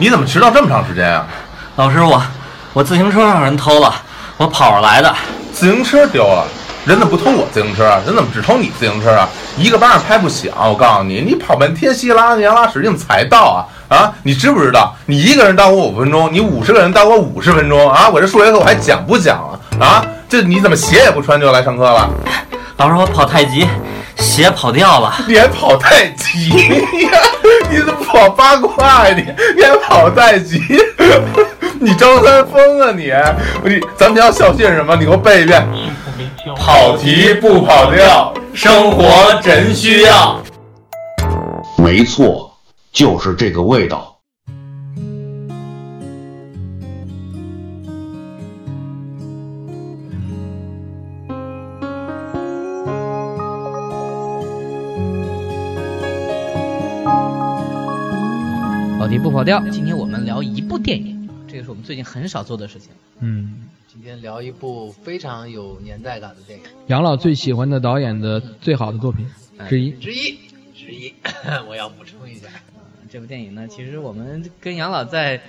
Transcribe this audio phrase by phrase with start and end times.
[0.00, 1.26] 你怎么迟到这么长时间啊？
[1.76, 2.22] 老师，我
[2.72, 3.94] 我自行车让人偷了，
[4.38, 5.14] 我跑着来的。
[5.52, 6.46] 自行车丢了，
[6.86, 8.00] 人怎么不偷我自行车啊？
[8.06, 9.28] 人怎么只偷你自行车啊？
[9.58, 13.60] 一个巴掌拍不响，我告诉你，你跑半天稀拉稀拉屎，你怎么才到啊？
[13.94, 14.96] 啊，你知不知道？
[15.04, 18.08] 你一个人耽误我五分钟，你五十个人耽误我五十分钟啊！
[18.08, 20.02] 我这数学课我还讲不讲了啊？
[20.30, 22.08] 这你怎么鞋也不穿就来上课了？
[22.78, 23.68] 老师，我跑太极，
[24.16, 25.12] 鞋跑掉了。
[25.28, 27.10] 你还跑太极呀？
[27.70, 29.14] 你怎么跑八卦呀？
[29.14, 29.22] 你
[29.56, 30.60] 你还跑太极？
[31.78, 33.12] 你张三丰啊你？
[33.64, 34.96] 你咱们家校校训是什么？
[34.96, 35.66] 你给我背一遍。
[36.56, 40.40] 跑题不跑调，生活真需要。
[41.76, 42.52] 没错，
[42.92, 44.09] 就是这个味道。
[59.42, 62.90] 今天我们聊一部电影，这个是我们最近很少做的事情。
[63.20, 66.64] 嗯，今天聊一部非常有年代感的电影。
[66.88, 69.26] 杨老最喜欢的导演的最好的作品
[69.66, 69.92] 之一。
[69.92, 70.38] 之一，
[70.74, 71.14] 之一，
[71.66, 72.48] 我要补充一下，
[73.10, 75.40] 这部电影呢，其实我们跟杨老在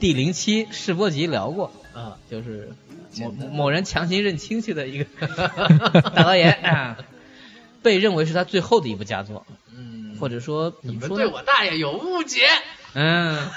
[0.00, 2.70] 第零期试播集聊过，啊，就是
[3.18, 5.04] 某某人强行认亲戚的一个
[6.00, 6.96] 大导演啊，
[7.82, 11.26] 被认为是他最后的一部佳作，嗯，或者说你们对？
[11.26, 12.40] 我大爷有误解，
[12.94, 13.50] 嗯，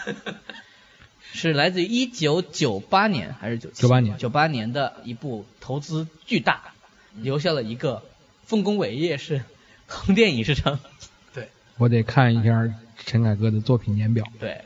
[1.33, 4.17] 是来自于一九九八年还是九九八年。
[4.17, 6.73] 九八年的一部投资巨大，
[7.15, 8.03] 留下了一个
[8.45, 9.43] 丰功伟业是
[9.87, 10.79] 横店影视城。
[11.33, 12.73] 对，我得看一下
[13.05, 14.25] 陈凯歌的作品年表。
[14.39, 14.63] 对，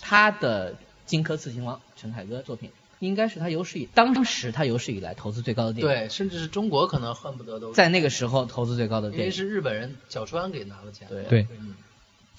[0.00, 0.74] 他的
[1.06, 9.32] 《荆轲刺秦王》，陈凯歌作品，应该是他有史以当时他有史以来投资最高的电影，对，甚至是中国可能恨不得都在那个时候投资最高的因为电影。
[9.32, 11.24] 是日本人角川给拿了钱，对。
[11.24, 11.74] 对，嗯，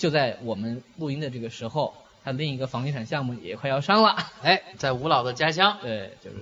[0.01, 4.15] 就在我们录音的这个时候，他另一个房地产项目也快要上了。
[4.41, 6.37] 哎，在吴老的家乡，对，就是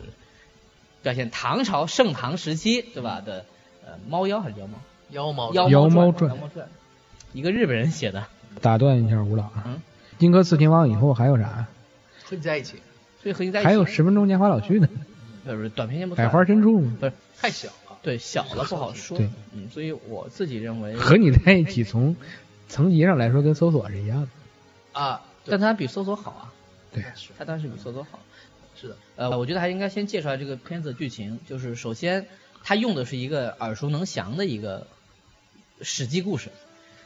[1.03, 3.19] 表现唐朝盛唐时期，对吧？
[3.19, 3.45] 的
[3.85, 4.79] 呃，猫妖还是妖猫？
[5.09, 6.69] 妖猫妖妖猫猫传妖猫传，
[7.33, 8.27] 一个日本人写的。
[8.61, 9.81] 打断一下吴老啊，嗯
[10.17, 11.67] 荆轲刺秦王以后还有啥？
[12.29, 12.77] 混在一起
[13.21, 14.87] 所以和你在一起还有十分钟年华老去呢，
[15.43, 17.11] 不是不是短片先不算百花深处不是
[17.41, 19.17] 太小了，对小了不好说。
[19.17, 22.15] 对嗯，所以我自己认为，和你在一起，从
[22.69, 24.27] 层级上来说跟搜索是一样的。
[24.93, 26.53] 啊，但它比搜索好啊，
[26.93, 27.31] 对，是。
[27.37, 28.19] 它当时比搜索好。
[28.81, 32.27] 是的，呃，我觉得还应该先介绍这个片子的剧情，就是首先
[32.63, 34.87] 它用的是一个耳熟能详的一个
[35.81, 36.49] 史记故事，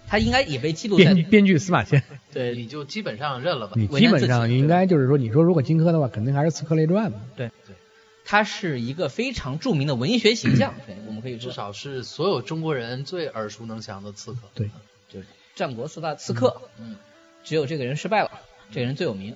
[0.08, 7.20] 它应该也被记录在编编剧司马迁， 对你就基本上认了吧，你基本上应该就是说，你说如果荆轲的话，肯定还是《刺客列传》嘛。
[7.36, 7.76] 对对，
[8.24, 14.70] 他是一个非常著名的文学形象， 对，我们可以说至少是所有中国人最耳熟能详的刺客，对，
[15.10, 15.26] 就是
[15.56, 16.96] 战国四大刺客，嗯，
[17.44, 18.32] 只有这个人失败了，
[18.72, 19.36] 这个人最有名，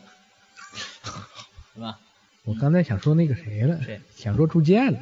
[1.76, 2.00] 是吧？
[2.44, 5.00] 我刚才想说那个谁了谁，想说铸剑了。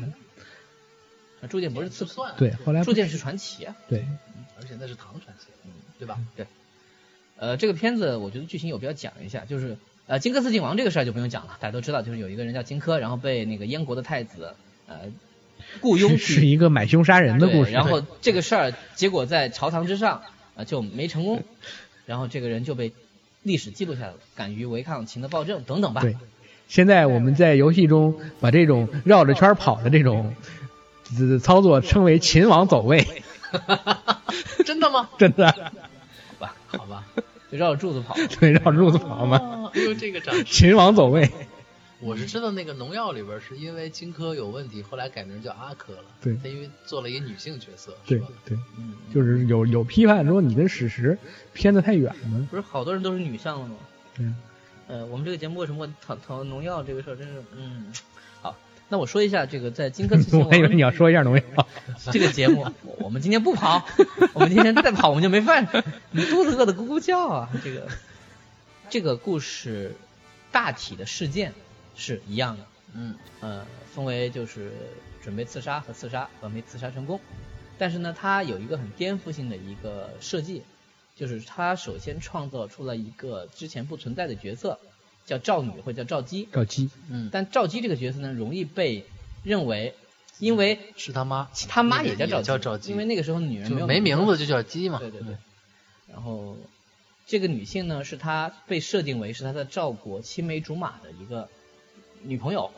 [1.42, 3.76] 那铸剑不是刺客，不算，对，后来不铸剑是传奇啊。
[3.88, 4.06] 对，
[4.58, 6.18] 而且那是唐传奇，嗯对吧？
[6.36, 6.48] 对，
[7.38, 9.78] 呃，这个片子我觉得剧情有必要讲一下，就是
[10.08, 14.56] 呃，荆轲刺秦王这个事儿就不用讲了，大家都知道，就是有一个人叫荆轲，然后被那个燕国的太子
[14.88, 15.12] 呃
[15.82, 17.72] 雇佣是一个买凶杀人的故事。
[17.72, 20.24] 然后这个事儿结果在朝堂之上
[20.56, 21.44] 啊、呃就没成功，
[22.06, 22.92] 然后这个人就被
[23.44, 26.02] 历史记录下来了，敢于违抗秦的暴政等等吧。
[26.02, 26.16] 对，
[26.68, 30.34] 现在我们在游戏中把这种绕着圈跑的这种
[31.20, 33.06] 呃操作称为“秦王走位
[34.66, 35.62] 真的吗？”，真的，好
[36.40, 37.06] 吧，好吧，
[37.52, 38.16] 就绕着柱子跑。
[38.40, 41.30] 对，绕着柱子跑嘛，哦哎呦，这个长 秦王走位。
[42.06, 46.04] 我是知道那个农药里边是因为荆轲有问题，后来改名叫阿轲了。
[46.22, 48.30] 对他因为做了一个女性角色，对是吧？
[48.46, 51.18] 对，嗯，就是有有批判说你跟史实
[51.54, 52.48] 偏得太远了。
[52.52, 53.76] 不是好多人都是女相了吗？
[54.16, 54.26] 对，
[54.88, 57.16] 呃，我们这个节目为什么会讨讨论农药这个事儿？
[57.16, 57.92] 真是，嗯，
[58.40, 58.56] 好，
[58.88, 61.44] 那我说一下这个在荆轲刺秦 我还以为你要说一下农药。
[62.12, 62.68] 这个节目，
[63.00, 63.84] 我们今天不跑，
[64.34, 67.50] 我们今天再跑我们就没饭吃，你肚子饿得咕咕叫啊！
[67.64, 67.88] 这个
[68.92, 69.96] 这个故事
[70.52, 71.54] 大体的事件
[71.96, 74.72] 是一样的，嗯，呃，分为就是
[75.24, 77.20] 准备刺杀和刺杀和没刺杀成功，
[77.78, 80.64] 但是呢，它有一个很颠覆性的一个设计，
[81.16, 84.80] 就是它首先创造出了一个之前不存在的角色，
[85.26, 89.06] 叫赵女或者叫赵姬，赵姬，嗯，但赵姬这个角色呢，容易被
[89.44, 89.96] 认为，
[90.40, 92.92] 因为是他妈，他妈也叫赵姬叫赵姬。
[92.92, 95.00] 因为那个时候女人没有没名字就叫姬嘛。
[95.00, 95.22] 对对。
[95.22, 95.38] 对。
[96.08, 96.58] 然后
[97.26, 101.50] 这个女性呢，是她被设定为是她的赵国青梅竹马的一个
[102.24, 102.72] 女朋友。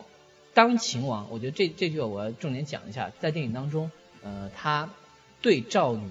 [0.54, 3.92] 当秦王，我觉得这这句我要重点讲一下，在电影当中，
[4.22, 4.90] 呃，他
[5.40, 6.10] 对赵女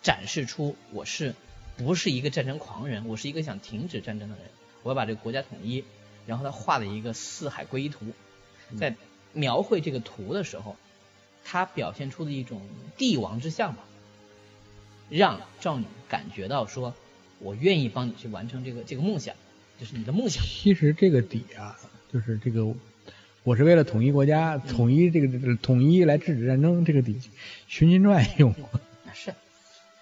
[0.00, 1.34] 展示出我是
[1.76, 4.46] 不是一个战争狂人，我是一个想停止战争的人。
[4.82, 5.84] 我要把这个国家统一，
[6.26, 8.06] 然后他画了一个四海归一图，
[8.70, 8.94] 嗯在
[9.34, 10.76] 描绘这个图的时候，
[11.44, 12.62] 他表现出的一种
[12.96, 13.84] 帝王之相吧，
[15.10, 16.94] 让赵女感觉到说，
[17.40, 19.34] 我愿意帮你去完成这个这个梦想，
[19.78, 20.42] 就是你的梦想。
[20.42, 21.78] 其实这个底啊，
[22.16, 22.66] 就是这个，
[23.44, 27.12] 我是为了统一国家，统一这个这个统一来制止战争，这个底，
[27.68, 28.80] 《寻秦传》用过，
[29.12, 29.34] 是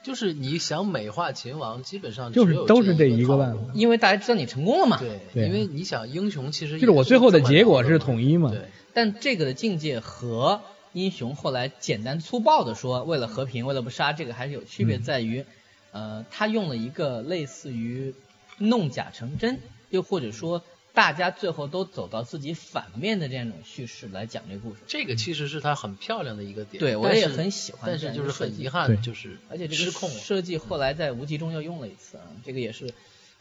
[0.05, 3.61] 就是你想美化秦王，基本上就是都是这一个办法。
[3.75, 8.61] 因为大家知道你成功了嘛，对，对因为你想英雄其实就是我最后的结果是是统一嘛对，
[8.93, 10.61] 但这个的境界和
[10.93, 15.45] 英雄后来简单粗暴的说为了和平，为了不杀，这个还是有区别，嗯在于，
[15.91, 18.15] 呃，他用了一个类似于
[18.59, 19.59] 弄假成真，
[19.91, 20.63] 又或者说
[20.95, 24.81] 大家最后都走到自己反面的这样一种叙事来讲这个故事。
[24.87, 26.81] 这个其实是他很漂亮的一个点。
[26.81, 30.17] 对我也很喜欢但是就是很遗憾，就是而且这个失控了。
[30.17, 32.95] 设计后来在无极中又用了一次啊，这个也是，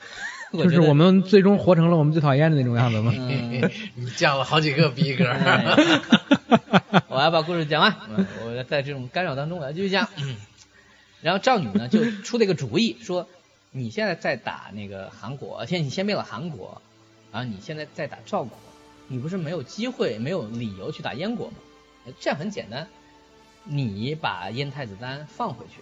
[0.52, 3.14] 就是我们最终活成了我们最讨厌的那种样子吗？
[3.16, 3.70] 嗯。
[3.96, 5.26] 你降了好几个逼格。
[5.30, 5.76] 哎
[7.08, 10.10] 我要把故事讲完，嗯我要在这种干扰当中，我要继续讲。
[11.22, 13.28] 然后赵女呢就出了一个主意，说
[13.72, 16.82] 你现在在打那个韩国，现在你先灭了韩国，
[17.34, 18.58] 然后你现在在打赵国，
[19.08, 21.56] 你不是没有机会、没有理由去打燕国吗？
[22.06, 22.88] 呃这样很简单，
[23.64, 25.82] 你把燕太子丹放回去，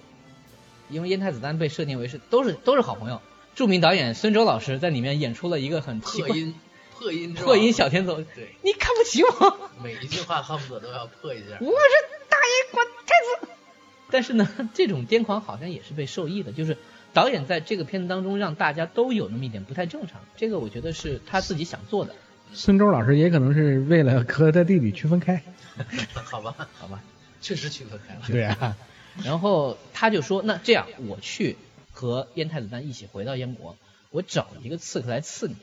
[0.89, 3.21] 因为燕太子丹被设定为是都是都是好朋友。
[3.53, 6.55] 著名导演孙周老师在里面演出了一个很破音，
[6.93, 9.69] 破音破音小天走，对，你看不起我。
[9.83, 11.57] 每一句话恨不得都要破一下。
[11.59, 13.51] 我是大燕国太子。
[14.09, 16.77] 但是呢，这种癫狂好像也是被受益的，就是
[17.13, 22.15] 导演在这个片子当中让大家都有那么一点不太正常，这个我觉得是他自己想做的，
[22.53, 25.41] 孙周老师也可能是为了和他弟弟区分开。
[26.13, 27.01] 好吧，好吧？
[27.41, 28.21] 确实区分开了。
[28.27, 28.77] 对啊，
[29.23, 31.57] 然后他就说，那这样我去
[31.91, 33.77] 和燕太子丹一起回到燕国，
[34.09, 35.55] 我找一个刺客来刺你，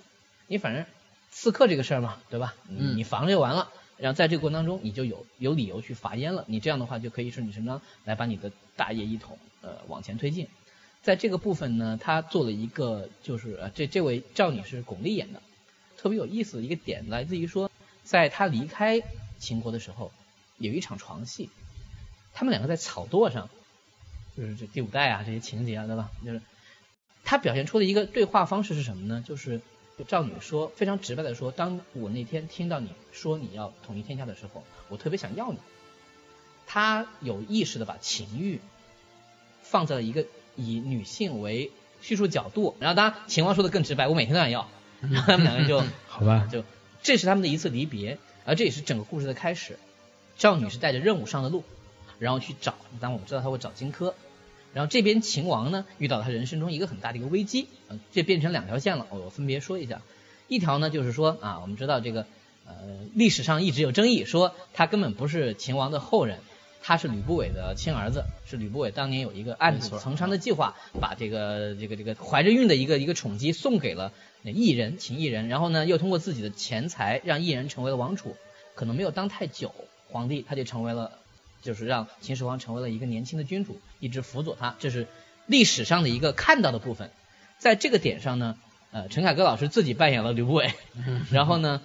[0.47, 0.85] 你反正
[1.31, 2.55] 刺客这个事儿嘛，对吧？
[2.69, 3.69] 你嗯你防着就完了。
[3.97, 6.45] 然后在这个过程当中，你就有有理由去伐燕了。
[6.47, 10.49] 你这样的话就可以顺理成章来把你的大业一统呃往前推进。
[11.03, 15.41] 在这个部分呢，他做了一个就是呃这这位赵女是巩俐演的，
[15.97, 17.71] 特别有意思的一个点来自于说，
[18.05, 19.01] 在她离开
[19.39, 20.13] 秦国的时候，
[20.59, 21.49] 有一场床戏，
[22.35, 23.49] 他们两个在草垛上，
[24.37, 26.11] 就是这第五代啊这些情节啊，对吧？
[26.25, 26.43] 就是
[27.25, 29.25] 他表现出的一个对话方式是什么呢？
[29.27, 29.61] 就是
[30.07, 35.59] 赵女说非常直白的说，当我那天听到你说你要统一天下的时候，我特别想要你。
[36.67, 38.61] 他有意识的把情欲
[39.63, 40.27] 放在了一个
[40.59, 41.71] 以女性为
[42.03, 44.69] 叙述角度，然后当然秦王说的更直白，我每天都想要，
[45.01, 46.65] 然后他们两个人就 好吧，就
[47.03, 49.79] 这是他们的一次离别，而这也是整个故事的开始。
[50.37, 51.65] 赵女是带着任务上的路，
[52.19, 54.13] 然后去找，当然我们知道他会找荆轲，
[54.73, 60.01] 然后这边秦王呢遇到了他人生中一个很大的一个危机，呃，这变成两条线了，我分别说一下。
[60.47, 62.25] 一条呢就是说啊，我们知道这个
[62.67, 62.75] 呃
[63.15, 66.39] 历史上一直有争议，说他根本不是秦王的后人，
[66.83, 78.37] 他是吕不韦的亲儿子，是吕不韦当年有一个暗度陈仓的计划，把这个这个这个怀着孕的一个一个宠姬送给了那异人秦异人，然后呢又通过自己的钱财让异人成为了王储，
[78.75, 79.75] 可能没有当太久，
[80.09, 81.13] 皇帝他就成为了，
[81.63, 85.07] 就是让秦始皇成为了一个年轻的君主，一直辅佐他，这是
[85.47, 87.11] 历史上的一个看到的部分。
[87.59, 88.57] 在这个点上呢，
[88.93, 90.73] 呃，陈凯歌老师自己扮演了吕不韦，
[91.31, 91.83] 然后呢，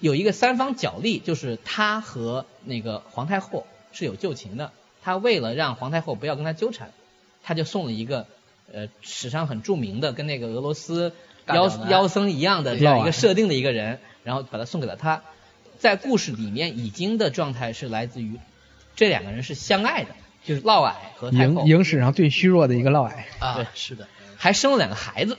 [0.00, 4.72] 有一个三方角力，就是他和那个皇太后是有旧情的，
[5.02, 6.90] 他为了让皇太后不要跟他纠缠，
[7.42, 8.26] 他就送了一个
[8.72, 11.12] 呃史上很著名的跟那个俄罗斯
[11.46, 15.22] 妖妖僧一样的这样一个设定的一个人，然后把他送给了他。
[15.78, 18.38] 在故事里面已经的状态是来自于
[18.96, 20.10] 这两个人是相爱的，
[20.44, 23.12] 就是嫪毐和太后影影史上最虚弱的一个嫪毐。
[23.38, 25.36] 啊对，是的，还生了两个孩子，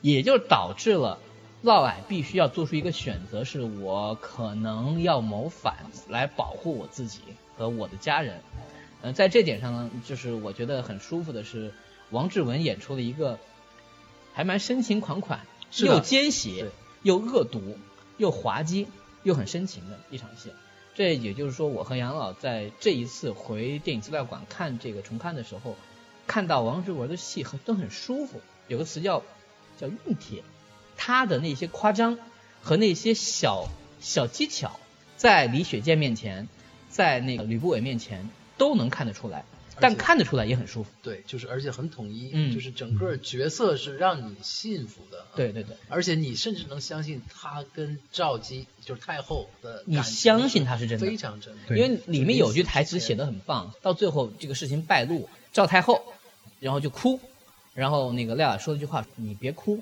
[0.00, 1.18] 也就导致了
[1.62, 5.76] 嫪毐必须要做出一个选择，是我可能要谋反
[6.08, 7.20] 来保护我自己
[7.56, 8.40] 和我的家人。
[9.02, 11.72] 呃，在这点上呢，就是我觉得很舒服的是，
[12.10, 13.38] 王志文演出了一个
[14.32, 15.40] 还蛮深情款款，
[15.78, 16.70] 又奸邪
[17.02, 17.76] 又恶毒
[18.16, 18.86] 又滑稽
[19.22, 20.52] 又很深情的一场戏。
[20.94, 25.76] 这也就是说，我和杨老在这一次回电影资料馆看这个重看的时候，
[26.26, 28.40] 看到王志文的戏很都很舒服。
[28.66, 29.22] 有个词叫
[29.78, 30.42] 叫熨帖，
[30.98, 32.18] 他的那些夸张
[32.60, 34.78] 和那些小小技巧，
[35.16, 36.48] 在李雪健面前，
[36.90, 38.28] 在那个吕不韦面前
[38.58, 39.44] 都能看得出来，
[39.80, 40.90] 但看得出来也很舒服。
[41.02, 45.24] 对，就是而且很统一，嗯就是整个角色是让你信服的。
[45.36, 51.78] 对对对，而且你甚至能相信他跟赵姬就是太后的你相信他是真的非常真的。
[51.78, 56.02] 因为里面有句台词写的很棒，到最后这个事情败露，赵太后，
[56.58, 57.20] 然后就哭，
[57.74, 59.80] 然后那个廖雅说了一句话：“你别哭，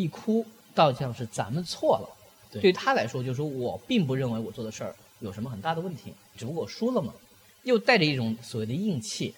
[0.00, 2.08] 一哭倒像是咱们错了。
[2.50, 7.12] 对对于他来说，就是说我并不认为我做的事儿有什么很大的问题，只不过我输了嘛，
[7.62, 9.34] 又带着一种所谓的硬气，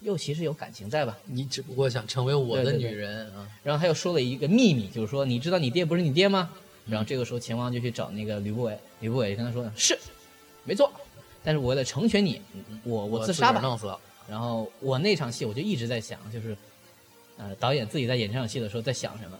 [0.00, 1.16] 又其实有感情在吧。
[1.24, 6.50] 你只不过想成为我的女人啊，然后他又说了一个秘密，就是说你知道你爹不是你爹吗？
[6.86, 9.98] 然后这个时候秦王就去找那个吕不韦，吕不韦跟他说是，
[10.64, 10.92] 没错，
[11.42, 12.42] 但是我为了成全你，
[12.82, 13.60] 我我自杀吧。
[13.62, 13.98] 弄死了。
[14.28, 16.54] 然后我那场戏我就一直在想，就是，
[17.38, 19.38] 呃，导演自己在演这场戏的时候在想什么？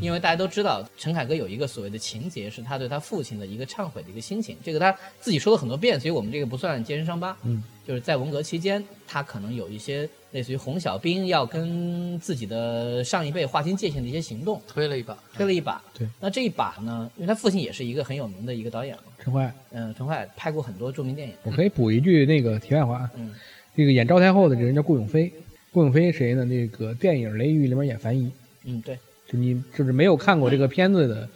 [0.00, 4.56] 因为大家都知道，陈凯歌有一个所谓的情节，是他对他父亲的一个忏悔的一个心情。
[4.64, 7.36] 这个他自己说了很多遍，所以我们这个不算揭人伤疤。
[7.44, 15.82] 嗯，就是在文革期间，他可能有一些类似于红小兵要跟自己的上一辈划清界限的一些行动，推了一把，推了一把。
[15.92, 21.34] 对，那这一把呢，因为他父亲也是一个很有名的一个导演嘛，陈怀，嗯、陈怀拍过很多著名电影。
[21.42, 23.34] 我可以补一句那个题外话，嗯，
[23.76, 25.30] 这个演赵太后的这人叫顾永飞，
[25.70, 26.44] 顾永飞谁呢？
[26.44, 28.32] 那个电影《雷雨》里面演樊姨，
[28.64, 28.98] 嗯，对。
[29.32, 31.28] 就你就是没有看过这个片子的，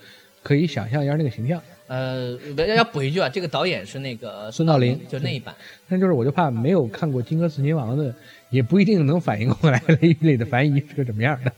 [0.42, 1.60] 可以想象一下那个形象。
[1.88, 5.54] 呃，要要补一句啊，这个导演是那个孙道临就那一版。
[5.88, 8.12] 但就是我就怕没有看过《金戈刺秦王》的，
[8.50, 11.52] 也不一定能反应过来《雷雨》里的樊姨是个怎么样的。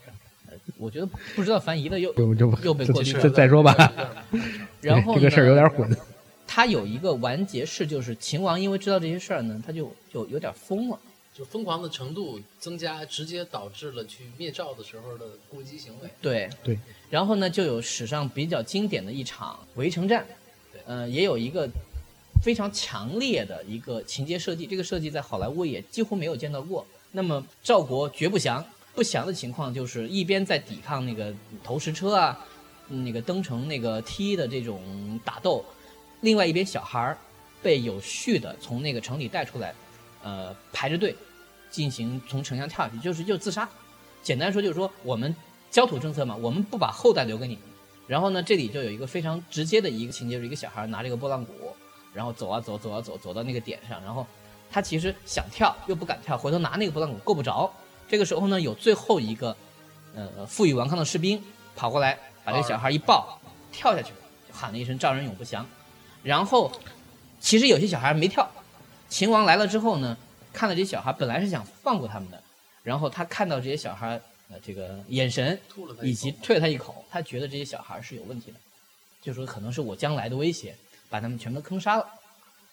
[0.77, 3.29] 我觉得不知道樊姨的又就就又被过滤这了。
[3.31, 3.75] 再说吧。
[4.81, 5.89] 然后这个事儿有点混。
[6.45, 10.99] 他有一个完结式，就是秦王因为知道这些事儿呢，他就就有点疯了。
[11.39, 16.09] 就疯狂的程度增加，直接导致了去灭赵的时候的过激行为。
[16.21, 16.77] 对对。
[17.09, 20.25] 然后呢，就有史上比较经典的一场围城战，
[20.85, 21.65] 呃，也有一个
[22.43, 24.67] 非常强烈的一个情节设计。
[24.67, 26.85] 这个设计在好莱坞也几乎没有见到过。
[27.13, 28.61] 那么赵国绝不降，
[28.93, 32.45] 不降的情况就是一边在抵抗那个投石车啊，
[32.89, 35.63] 那个登城那个梯的这种打斗，
[36.19, 37.17] 另外一边小孩儿
[37.63, 39.73] 被有序的从那个城里带出来，
[40.21, 41.15] 呃，排着队
[41.69, 43.67] 进行从城墙跳下去，就是就自杀。
[44.21, 45.33] 简单说就是说我们
[45.71, 47.57] 焦土政策嘛，我们不把后代留给你。
[48.07, 51.53] 然后呢，这里就有一个非常直接的一个情节，就是一个小孩拿这个拨浪鼓，
[52.13, 54.25] 然后走啊走，走啊走，走到那个点上，然后
[54.71, 57.71] 他其实想跳又不敢跳，回头拿那个拨浪鼓够不着。
[58.07, 59.55] 这个时候呢，有最后一个
[60.15, 61.39] 呃负隅顽抗的士兵
[61.75, 63.39] 跑过来，把这个小孩一抱，
[63.71, 64.11] 跳下去，
[64.51, 65.63] 喊了一声“赵人永不降”。
[66.23, 66.71] 然后
[67.39, 68.49] 其实有些小孩没跳，
[69.07, 70.17] 秦王来了之后呢，
[70.53, 72.41] 看到这些小孩，本来是想放过他们的，
[72.83, 75.59] 然后他看到这些小孩呃这个眼神
[76.01, 78.57] 以及啐了他一口，他觉得这些小孩是有问题的，
[79.21, 80.75] 就说可能是我将来的威胁，
[81.09, 82.09] 把他们全都坑杀了，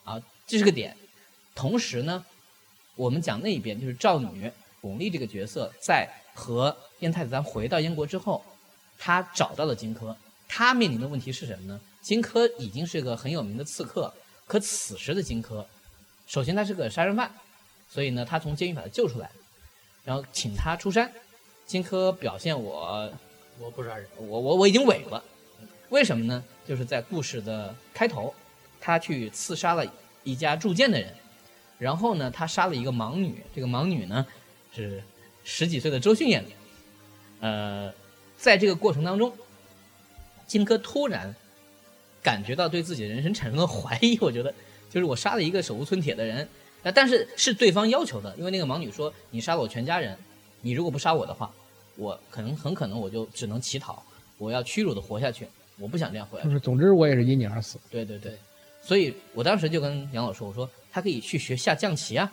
[0.05, 0.97] 啊，这是个点。
[1.55, 2.25] 同时呢，
[2.95, 8.45] 我们讲那一边就是赵女巩俐这个角色，在和燕太子丹回到燕国之后，
[8.99, 10.15] 他找到了荆轲，
[10.47, 11.81] 他面临的问题是什么呢？
[12.03, 14.13] 荆轲已经是个很有名的刺客，
[14.47, 15.65] 可此时的荆轲，
[16.27, 17.35] 首先他是个杀人犯，
[17.97, 19.31] 所以呢，他从监狱把他救出来，
[20.05, 21.11] 然后请他出山。
[21.65, 23.11] 荆轲表现我
[23.59, 25.25] 我不杀人，我我我已经伪了，
[25.89, 26.45] 为什么呢？
[26.69, 28.35] 就是在故事的开头，
[28.79, 29.83] 他去刺杀了
[30.25, 31.11] 一家铸剑的人，
[31.79, 34.27] 然后呢，他杀了一个盲女，这个盲女呢
[34.75, 35.03] 是
[35.43, 36.51] 十几岁的周迅演的，
[37.41, 37.91] 呃，
[38.37, 39.33] 在这个过程当中，
[40.47, 41.35] 荆轲突然
[42.23, 44.53] 感觉到对自己的人生产生了怀疑，我觉得
[44.91, 46.47] 就是我杀了一个手无寸铁的人，
[46.83, 50.17] 呃但是是对方要求的，因为那个盲女说你杀了我全家人，
[50.61, 51.53] 你如果不杀我的话，
[51.97, 54.03] 我可能很可能我就只能乞讨，
[54.39, 55.47] 我要屈辱的活下去，
[55.79, 56.49] 我不想这样活下去。
[56.49, 57.79] 就是总之我也是因你而死。
[57.91, 58.39] 对对对，
[58.83, 62.33] 所以我当时就跟杨老说，我说他可以去学下象棋啊，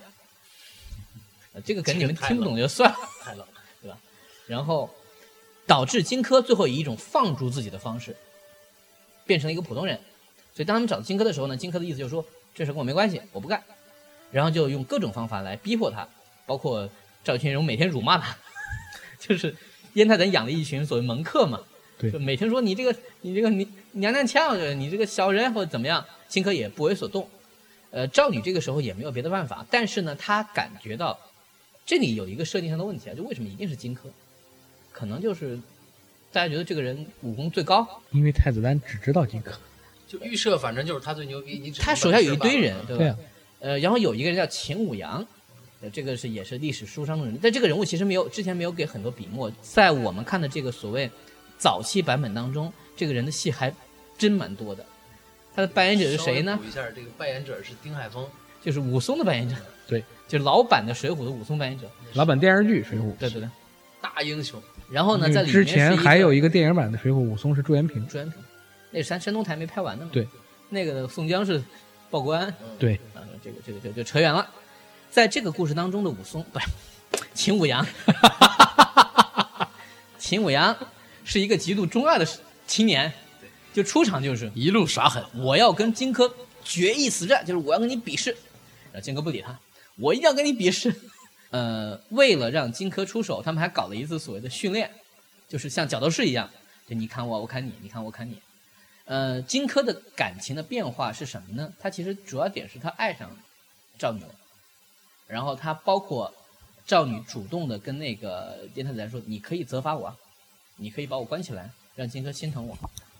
[1.53, 3.47] 呃这个梗你们听不懂就算了，太冷了。
[3.81, 3.97] 对吧？
[4.45, 4.89] 然后
[5.65, 8.15] 导致荆轲最后以一种放逐自己的方式，
[9.25, 9.99] 变成了一个普通人。
[10.53, 12.23] 所以当他们找到荆轲的时候呢，荆轲的意思就是说
[12.53, 13.63] 这事跟我没关系，我不干。
[14.33, 16.05] 然后就用各种方法来逼迫他，
[16.45, 16.89] 包括
[17.23, 18.35] 赵群荣每天辱骂他，
[19.19, 19.55] 就是
[19.93, 21.61] 燕太等养了一群所谓门客嘛，
[21.97, 27.29] 对就每天说你这个你这个你娘娘腔，就是你这个小人或者怎么样，荆轲也不为所动。
[27.91, 31.19] 呃，赵女这个时候也没有别的办法，但是呢，她感觉到
[31.85, 33.99] 这里有一个设定上的问题啊，就为什么一定是荆轲？
[34.91, 35.59] 可能就是
[36.31, 39.51] 大家觉得这个人武功最高，因为太子丹只知道荆轲。
[40.07, 43.03] 就预设，反正就是他最牛逼，你只他手下有一堆人，对吧？
[43.03, 43.17] 对啊
[43.63, 45.25] 呃，然后有一个人叫秦舞阳，
[45.79, 51.09] 呃，这个是也是历史书上的人，但这个人物其实没有之前没有给很多笔墨，在我们看的这个所谓
[51.57, 53.73] 早期版本当中，这个人的戏还
[54.17, 54.85] 真蛮多的。
[55.55, 58.27] 他的扮演者是谁呢一下，这个扮演者是丁海峰，
[58.61, 59.55] 就是武松的扮演者，
[59.87, 63.03] 对，就是老版的《水浒》的武松扮演者，老版电视剧《水浒》。
[63.17, 63.49] 对对对。
[64.01, 64.61] 大英雄。
[64.89, 68.05] 然后呢，在里面之前还有一一个电影版的《水浒》，武松是朱元平。
[68.07, 68.43] 朱元平，
[68.91, 70.11] 那山山东台没拍完的嘛？
[70.11, 70.27] 对，
[70.69, 71.63] 那个宋江是
[72.13, 74.47] 报国安，对，啊，这个这个就就扯远了。
[75.09, 76.67] 在这个故事当中的武松不是
[77.33, 77.83] 秦舞阳，
[80.19, 80.77] 秦舞阳
[81.23, 82.27] 是一个极度中二的
[82.67, 83.11] 青年，
[83.73, 86.31] 就出场就是一路耍狠，我要跟荆轲
[86.63, 88.29] 决一死战，就是我要跟你比试。
[88.91, 89.59] 然后荆轲不理他，
[89.95, 90.93] 我一定要跟你比试。
[91.49, 94.91] 呃，为了让荆轲出手，他们还搞了一次所谓的训练，
[95.47, 96.47] 就是像角斗士一样，
[96.87, 98.37] 就你砍我，我砍你，你砍我砍你。
[99.05, 101.73] 呃，荆轲的感情的变化是什么呢？
[101.79, 103.29] 他其实主要点是他爱上
[103.97, 104.29] 赵女了，
[105.27, 106.33] 然后他包括
[106.85, 110.15] 赵女主动的跟那个燕太子来说，你可以责罚我啊，
[110.77, 112.77] 你可以把我关起来，让荆轲心疼我。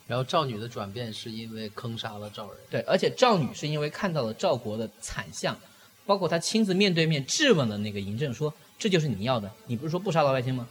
[0.07, 5.57] 然后赵女的转变是因为坑杀了赵人，对，而且赵女是因为看到了赵国的惨象，
[6.05, 10.67] 包括她亲自面对面质问了那个嬴政，说这就是你要的，你不是说不杀老百姓吗？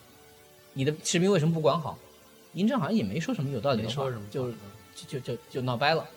[0.74, 1.98] 你的士兵为什么不管好？
[2.54, 4.56] 嬴政好像也没说什么有道理的话，没说什么就就
[4.94, 6.08] 就就就闹掰了。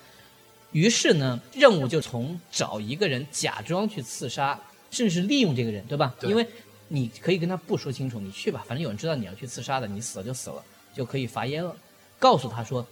[0.71, 4.59] 于是呢，任务就从找一个人假装去刺杀，
[4.91, 6.13] 甚至是利用这个人，对吧？
[6.19, 6.45] 对因为
[6.87, 10.63] 你可以跟他不说清楚，你去吧，反正有人知道你要去刺杀的，你死了就死了，
[10.93, 11.75] 就可以罚烟了。
[12.19, 12.85] 告诉他说，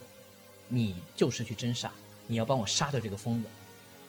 [0.70, 1.92] 你就是去真杀，
[2.28, 3.50] 你要帮我杀掉这个疯子。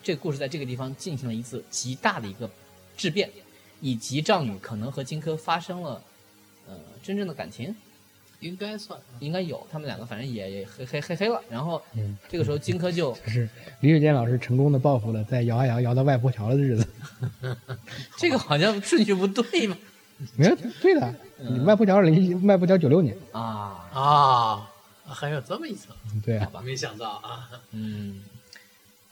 [0.03, 2.49] 这个故事在这个地方进行了一次极大的一个
[2.97, 3.31] 质变，
[3.81, 6.03] 以及赵女可能和荆轲发生了
[6.69, 7.75] 呃真正的感情，
[8.45, 8.99] 应该算。
[9.21, 11.41] 应该有，他们两个反正也也黑黑黑黑了。
[11.49, 13.49] 然后嗯这个时候荆轲就就 是
[13.81, 16.87] 李雪健老师成功的报复了在摇啊摇摇到外婆桥的日子。
[18.19, 19.77] 这个好像顺序不对吧？
[20.37, 24.71] 没有对的，嗯外婆桥零外婆桥九六年，啊，啊，
[25.07, 27.51] 还有这么一层，对啊，没想到啊。
[27.73, 28.23] 嗯，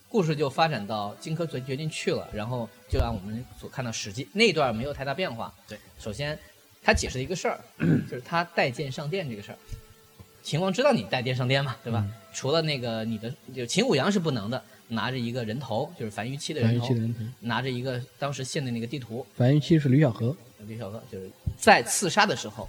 [0.08, 5.52] 故事就发展到荆轲决决定去了，然后就按我们所看到《史记》那一段没有太大变化。
[5.66, 6.38] 对，首先
[6.82, 7.60] 他解释了一个事儿，
[8.10, 9.58] 就是他带剑上殿这个事儿。
[10.42, 12.04] 秦王知道你带剑上殿嘛，对吧？
[12.34, 22.68] 除了那个你的，就秦舞阳是不能的，拿着一个人头，就是樊于期的人头樊於期的，人头，拿着一个当时献的那个地图，樊于期是吕小河，吕小河就是在刺杀的时候，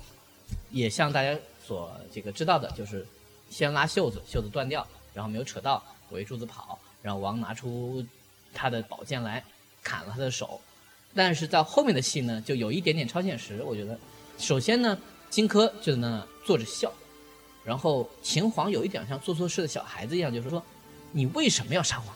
[0.69, 3.04] 也像大家所这个知道的，就是
[3.49, 8.06] 先拉袖子，袖子断掉，然后没有扯到，围柱子跑，然后王拿出
[8.54, 9.43] 他的宝剑来
[9.82, 10.62] 砍了他的手。
[11.15, 13.97] 但是到后面的戏呢，就有一点点超现实，我觉得。
[14.38, 14.97] 首先呢，
[15.30, 16.91] 荆轲就在那坐着笑，
[17.63, 20.62] 然后秦皇有一点像做错事的小孩子一样，就是说
[21.12, 22.13] 你为什么要杀我？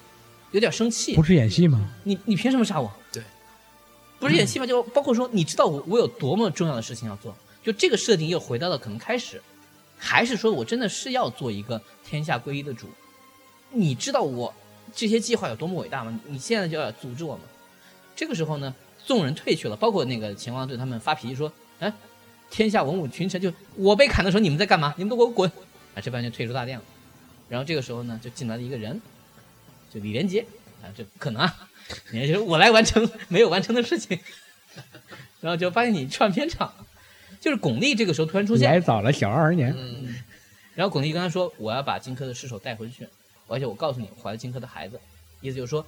[0.51, 1.21] 有点生气不。
[1.21, 1.88] 是演戏吗？
[2.03, 2.91] 你你凭什么杀我？
[3.12, 3.21] 对，
[4.19, 4.65] 不是演戏吗？
[4.65, 9.39] 就包括说，你知道我我有多么重要的事情要做，就这个设定又回到了可能开始，
[9.97, 12.88] 还是说我真的是要做一个天下归一的主？
[13.69, 14.51] 你知道我
[14.95, 16.19] 这些计划有多么伟大吗？
[16.25, 17.41] 你现在就要阻止我吗？
[18.15, 18.73] 这个时候呢，
[19.08, 21.91] 众人退去了，包括那个秦王对他们发脾气说：“哎，
[22.52, 24.93] 天下文武群臣，就我被砍的时候你们在干嘛？
[24.98, 25.50] 你们都给我滚！”
[25.96, 26.84] 啊，这帮人就退出大殿了。
[27.50, 29.02] 然后这个时候呢，就进来了一个人，
[29.89, 30.46] 就李连杰
[30.84, 31.70] 啊，这不可能啊！
[32.12, 34.20] 你就是我来完成没有完成的事情，
[35.39, 36.74] 然后就发现你串片场，
[37.39, 40.15] 就是巩俐这个时候突然出现，来早了小二十年，嗯，
[40.76, 43.08] 然后巩俐跟他说：“我要把荆轲的尸首带回去，
[43.48, 45.00] 而且我告诉你，我怀了荆轲的孩子。”
[45.39, 45.86] 意思就是说，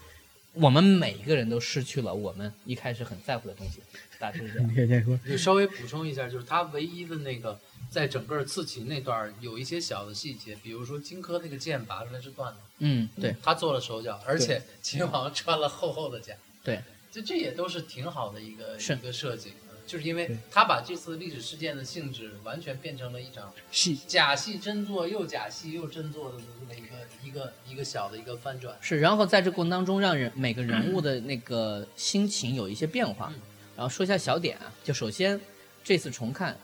[0.59, 3.79] 我们每一个人都失去了我们一开始很在乎的东西，
[4.19, 4.69] 大致是这样。
[4.69, 4.75] 李。
[4.75, 5.17] 雪健说。
[5.25, 7.57] 就稍微补充一下，就是他唯一的那个，
[7.89, 13.35] 在整个刺秦那段有一些小的细节，比如说荆轲那个剑拔出来是断的，嗯，对。
[13.41, 19.53] 他做了手脚，而且秦王穿了厚厚的甲，对，就这也都是挺好的一个一个设计，
[19.89, 28.77] 就是因为他把这次历史事件的性质完全变成了一场戏假戏真做，又假戏又真做的这么一个一个一个小的一个翻转。
[28.81, 33.33] 是，然后在这过程当中，让人每个人物的那个心情有一些变化。
[33.75, 35.41] 然后说一下小点啊，就首先
[35.83, 36.55] 这次重看，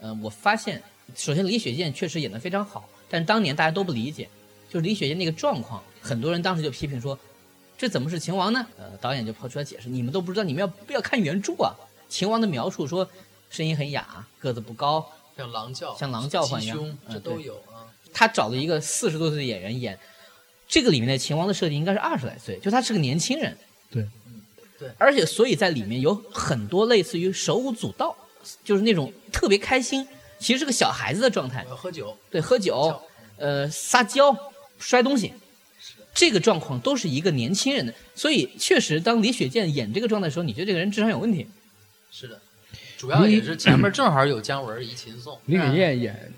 [0.00, 0.82] 呃，我发现
[1.14, 4.28] 首先李雪健确实演得非常好，但是当年大家都不理解，
[4.68, 7.16] 就是李雪健那个状况，很多人当时就批评说，
[7.78, 8.66] 这怎么是秦王呢？
[8.76, 11.76] 呃，导演就抛出来解释，你们都不知道，你们要不要看原著啊？
[12.12, 13.08] 秦王的描述说，
[13.48, 17.88] 声音很哑，个子不高，像狼叫，像狼叫唤一样这都有啊。
[18.12, 19.98] 他找了一个四十多岁的演员演，
[20.68, 23.56] 这个里面的秦王的设定应该是二十来岁，就他是个年轻人。
[23.90, 24.06] 对，
[24.78, 28.14] 对而且所以在里面有很多类似于手舞足蹈，
[28.62, 30.06] 就是那种特别开心，
[30.38, 33.00] 其实是个小孩子的状态喝酒，对，喝酒，
[33.38, 34.36] 呃，撒娇，
[34.78, 35.32] 摔东西，
[36.12, 37.94] 这个状况都是一个年轻人的。
[38.14, 41.46] 所以确实，当李雪健演这个状态的时候，你觉得这个人智商有问题。
[42.14, 42.38] 是的，
[42.98, 46.32] 主要也是前面正好有姜文一秦颂，李雪健演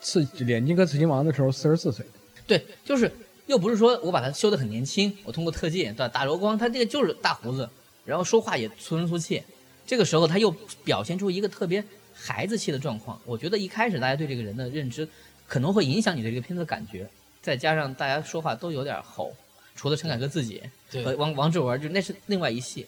[0.00, 2.04] 刺脸金哥刺秦王的时候四十四岁，
[2.48, 3.10] 对，就是
[3.46, 7.70] 又不是说我把他修的很年轻，我通过特技打打柔光，他这个就是大胡子，
[8.04, 9.40] 然后说话也粗声粗气。
[9.86, 10.50] 这个时候他又
[10.84, 13.20] 表现出一个特别孩子气的状况。
[13.24, 15.08] 我觉得一开始大家对这个人的认知
[15.46, 17.08] 可能会影响你对这个片子的感觉，
[17.40, 19.32] 再加上大家说话都有点吼，
[19.76, 22.84] 除了陈凯歌自己对和王王志文，就那是另外一系。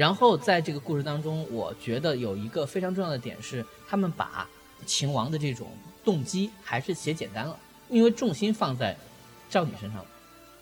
[0.00, 4.48] 然后在这个故事当中，我觉得有一个非常重要的点是，他们把
[4.86, 5.70] 秦王的这种
[6.02, 7.54] 动机还是写简单了。
[7.90, 8.96] 因为重心放在
[9.50, 10.02] 赵女身上，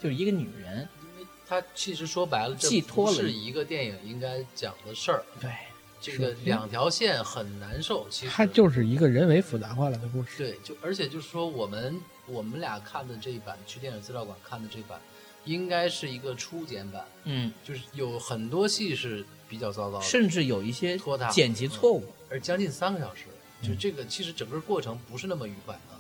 [0.03, 0.89] 就是一个女人。
[1.13, 5.23] 因为她其实说白了，寄托了是一个电影应该讲的事儿。
[5.41, 5.53] 对，
[6.01, 10.39] 这个两条线很难受，其实它就是一个人为复杂化了的故事。
[10.39, 15.01] 对，就而且就是说，我们我们俩看的这一版，去电影资料馆看的这版，
[15.49, 22.05] 应该是一个初剪版，嗯，就是有很多戏是比较糟糕的，甚至有一些拖沓剪辑错误。
[22.29, 23.25] 而将近三个小时，
[23.63, 25.97] 就这个其实整个过程不是那么愉快啊。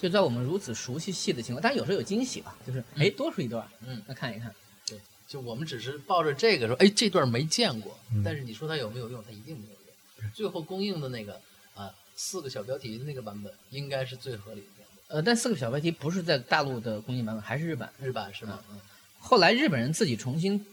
[0.00, 4.52] 就在我们如此熟悉戏的情况，当然有时候有惊喜吧，就是哎多出一段，嗯，那看一看。
[4.86, 9.22] 对，就我们只是抱着这个说，哎，这段没见过，嗯但是你说它有没有用？
[9.22, 10.32] 它一定没有用。
[10.32, 11.38] 最后公映的那个
[11.74, 14.66] 啊，四个小标题的那个版本，应该是最合理的。
[15.12, 17.92] 呃，但四个小标题不是在大陆的公映版本，还是日版。
[18.00, 18.58] 日版是吗？
[18.70, 18.80] 嗯，
[19.20, 20.66] 后来日本人自己重新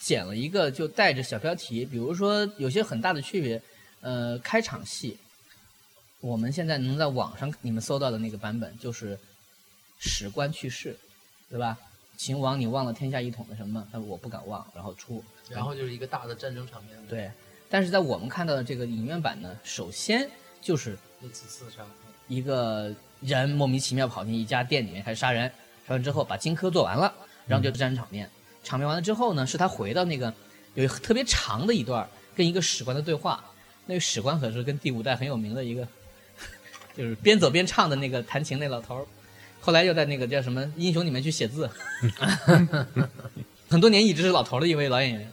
[0.00, 3.62] 剪了一个，就带着小标题，比如说有些很大的区别。
[4.00, 5.16] 呃，开场戏，
[6.20, 9.18] 我们现在能在网上你们搜到的那个版本，就是
[9.98, 10.94] 史官去世，
[11.48, 11.78] 对吧？
[12.18, 13.88] 秦王，你忘了天下一统的什么？
[13.90, 15.24] 他说我不敢忘，然后出。
[15.48, 17.30] 然后就是一个大的战争场面，，对，
[17.70, 20.28] 但是在我们看到的这个影院版呢，首先
[20.60, 21.86] 就是一次刺杀，
[22.28, 25.46] 一个人莫名其妙跑进一家店里面开始杀人，
[25.86, 27.12] 杀完之后把荆轲做完了，
[27.46, 28.28] 然后就战场面。
[28.62, 30.32] 场面完了之后呢，是他回到那个
[30.74, 33.44] 有特别长的一段跟一个史官的对话，
[33.86, 35.86] 那个史官可是跟第五代很有名的一个，
[36.96, 39.06] 就是边走边唱的那个弹琴那老头儿，
[39.60, 41.68] 后来又在那个叫什么英雄里面去写字，
[43.68, 45.30] 很多年一直是老头儿的一位老演员。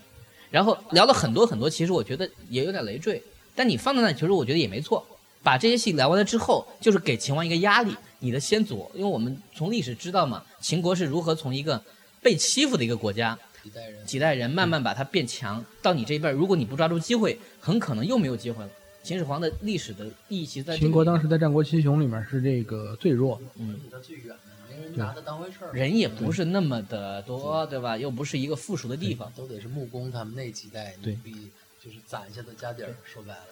[0.50, 3.24] 然后聊了很多很多，其实我觉得也有点累赘，
[3.56, 5.08] 但你放在那，其实我觉得也没错。
[5.44, 11.84] 把这些戏聊完了之后，就是给秦王一个压力，你的先祖，因为我们从历史知道嘛，秦国是如何从一个
[12.22, 18.70] 被欺负的一个国家，几代人，几代人慢慢把它变强，到你这一辈，如果你不抓住机会，很可能又没有机会了。
[19.04, 24.38] 秦始皇的历史的意义其实在秦国当时在战国七雄里面是这个最弱的，嗯离他最远的，
[24.70, 25.74] 没人拿他当回事儿。
[25.74, 27.98] 人也不是那么的多，对吧？
[27.98, 31.50] 又不是一个富庶的地方，都得是木工他们那几代对牛逼，
[31.84, 32.94] 就是攒下的家底儿。
[33.04, 33.48] 说白了，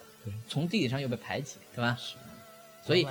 [0.48, 1.98] 从地理上又被排挤，对吧？
[2.84, 3.06] 所以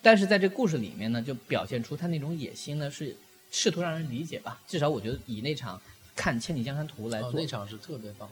[0.00, 3.16] 但是在这故事里面呢，就表现出他那种野心呢，是
[3.50, 4.60] 试图让人理解吧。
[4.66, 5.80] 至少我觉得以那场
[6.14, 8.28] 看《千里江山图》来哦，做，那场是特别棒。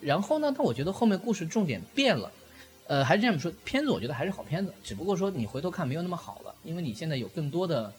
[0.00, 2.30] 然后呢，但我觉得后面故事重点变了，
[2.86, 7.92] 呃，还是这样说，片子我觉得还是好片子，只不过说你回头看没有那么好了，因为你现在有更多的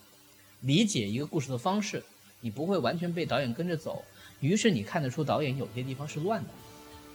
[0.61, 2.03] 理解一个故事的方式，
[2.39, 4.05] 你不会完全被导演跟着走，
[4.39, 6.49] 于是你看得出导演有些地方是乱的，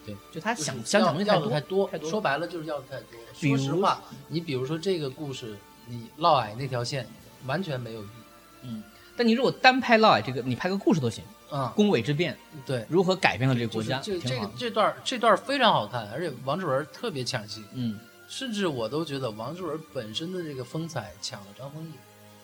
[0.04, 3.18] 对，就他就是想想讲的要东西太要的太多，太多说白了就是要的太多。
[3.32, 7.06] 说实话，你比如说这个故事，你嫪毐那条线
[7.46, 8.08] 完全没有意义。
[8.62, 8.82] 嗯，
[9.16, 12.36] 但你如果单拍嫪毐这个，你拍个故事都行，啊、宫闱之变
[12.66, 14.50] 对，如何改变了这个就是国家，这这。
[14.56, 21.92] 这段这段非常好看，而且王志文特别抢戏，嗯，甚至我都觉得王志文本身的这个风采抢了张丰毅，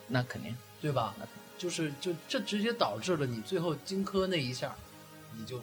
[0.07, 0.55] 那肯定。
[0.81, 1.13] 对吧？
[1.59, 4.73] 就是就这直接导致了你最后荆轲那一下，
[5.37, 5.61] 你就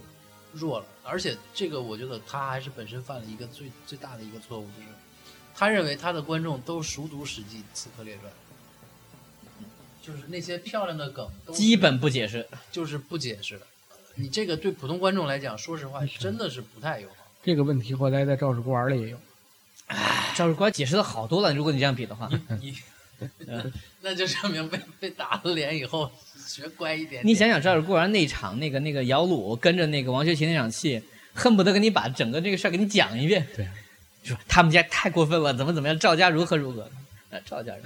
[0.55, 0.85] 弱了。
[1.03, 4.87] 而且这个我觉得他还是本身犯了一个最最大的一个错误，就是
[5.53, 8.31] 他认为他的观众都熟读《史记·刺客列传》，
[10.05, 12.47] 就是那些漂亮的梗都基本不解释。
[12.71, 13.67] 就是不解释的。
[14.15, 17.27] 你这个对普通观众来讲，说实话真的是不太友好。
[17.43, 19.17] 这个问题后来在《赵氏孤儿》里也有。
[20.35, 22.75] 赵氏孤儿解释的好多了，如果你这样比的话，你
[24.01, 26.11] 那就证明被被打了脸以后
[26.45, 27.25] 学乖一点点。
[27.25, 31.01] 你想想赵尔孤儿那场那个那个姚鲁跟着那个王学圻那场戏，
[31.33, 33.47] 恨不得给你把整个这个事儿给你讲一遍。
[33.55, 33.67] 对，
[34.23, 36.89] 说他们家太过分了，怎么怎么样，赵家如何如何。
[37.29, 37.83] 呃，赵家人，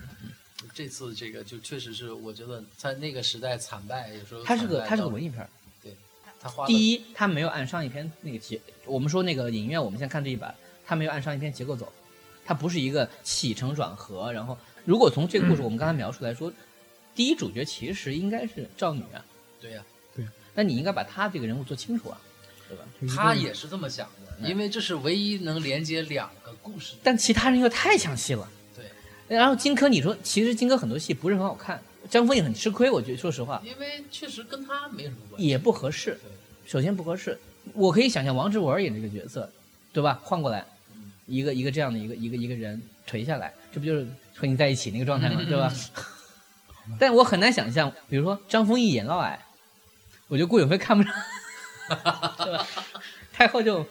[0.74, 5.50] 这次这个就确实是，我觉得在那个时代惨败，有时候他是个他是个，文艺片儿。
[6.42, 11.92] 他花了第一，他没有按上一篇那个结，我们说那个影院，我们现在看这一版，他没有按上一篇结构走，
[12.46, 14.32] 他不是一个起承转合。
[14.32, 16.52] 然后，如果从这个故事我们刚才描述来说，
[17.16, 19.24] 第一主角其实应该是赵女啊，
[19.62, 19.84] 对呀、
[20.56, 22.20] 那你应该把她这个人物做清楚啊，
[22.68, 22.84] 对吧？
[23.16, 27.00] 他也是这么想的，嗯因为这是唯一能连接两个故事的。
[27.04, 28.50] 但其他人又太抢戏了。
[28.76, 28.86] 对，
[29.28, 35.48] 然后荆轲，你说其实荆轲很多戏不是很好看，张丰也很吃亏，我觉得说实话因为确实跟他没什么关系。
[35.48, 36.18] 也不合适。
[36.66, 37.38] 首先不合适，
[37.74, 39.52] 我可以想象王志文演这个角色，
[39.92, 40.20] 对吧？
[40.24, 40.66] 换过来，
[41.26, 44.08] 一个一个这样的一个一个一个人垂下来，这不就是
[44.40, 45.44] 和你在一起那个状态嘛？
[45.44, 45.74] 对吧？
[46.98, 49.38] 但我很难想象，比如说张丰毅演嫪毐，
[50.28, 51.14] 我觉得顾永飞看不上，
[52.40, 52.66] 是吧？
[53.34, 53.86] 太后就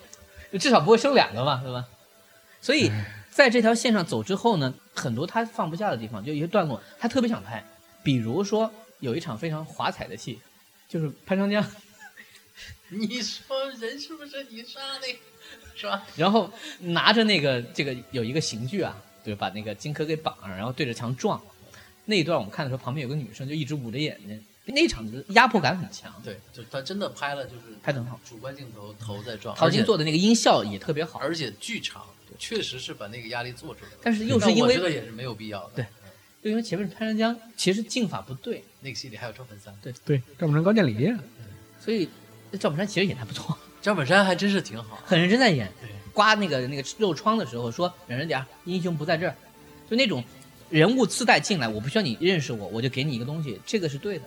[0.50, 1.84] 就至少不会生两个嘛，对吧？
[2.60, 2.90] 所以
[3.30, 7.62] 在这条线上走之后呢，很多他放不下的地方，就一些段落他特别想拍，
[8.02, 10.40] 比如说有一场非常华彩的戏，
[10.88, 11.64] 就是潘长江。
[12.90, 15.06] 你说人是不是你杀的？
[15.76, 16.02] 是吧？
[16.16, 21.40] 然后拿着那个这个有一个刑具啊，对，把那个荆轲给绑上，然后对着墙撞。
[22.04, 26.10] 那一段我们看的时候，旁边有个女生就一直捂着眼睛，那一场的压迫感很强。
[26.24, 32.06] 对，就他真的拍了，就是拍得很好，主观镜头头在撞，陶晶做的那个音效也特别好，而且剧场，
[32.38, 33.98] 确实是把那个压力做出来了。
[34.02, 35.70] 但是又是因为这个也是没有必要的。
[35.74, 35.86] 对
[36.40, 41.18] 就因为前面是潘长江，其实镜法不对，那个戏里还有赵本山，对，对，赵本山高渐离啊，
[41.84, 42.08] 所以
[42.60, 45.02] 赵本山其实演的还不错，赵本山还真是挺好。
[45.04, 45.70] 很认真在演。
[45.80, 49.32] 对，刮那个那个肉疮的时候说忍着点儿，英雄不在这儿，
[49.88, 50.24] 就那种
[50.68, 54.24] 人物自带进来，我不需要你认识我，我就给你一个东西，这个是对的。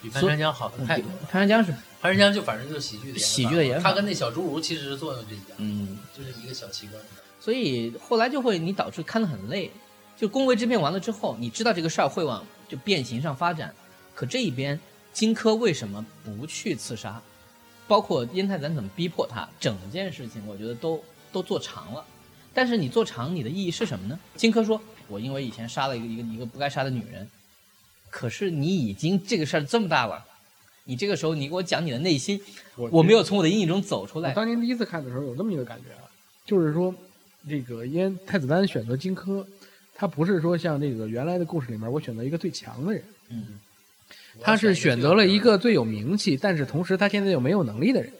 [0.00, 1.18] 比潘长江好的太多了。
[1.28, 7.02] 潘长江是潘长江就反正就是喜剧的喜剧的演法他跟那小侏儒其实作用就一样，嗯，就是一个小奇观。
[7.40, 9.68] 所以后来就会你导致看得很累。
[10.16, 13.74] 就宫闱之变完了之后，你知道这个事儿会往就变形上发展，
[14.14, 14.78] 可这一边
[15.12, 17.20] 荆轲为什么不去刺杀？
[17.88, 21.00] 包括燕太子怎么逼迫他，整件事情我觉得都
[21.36, 22.02] 都做长了。
[22.54, 24.18] 但是你做长，你的意义是什么呢？
[24.34, 27.28] 荆轲说：“我因为以前杀了一个一个一个不该杀的女人，
[28.08, 30.24] 可是你已经这个事儿这么大了，
[30.84, 32.40] 你这个时候你给我讲你的内心，
[32.76, 34.30] 我没有从我的阴影中走出来。
[34.30, 36.08] 我当年第一次看的时候有这么一个感觉啊，
[36.46, 36.94] 就是说，
[37.46, 39.44] 这个燕太子丹选择荆轲，
[39.94, 43.60] 他不是说像这个原来的故事里面，我选择一个最强的人，嗯，
[44.40, 48.10] 他是选择了一个最有名气，但是同时他现在又没有能力的人，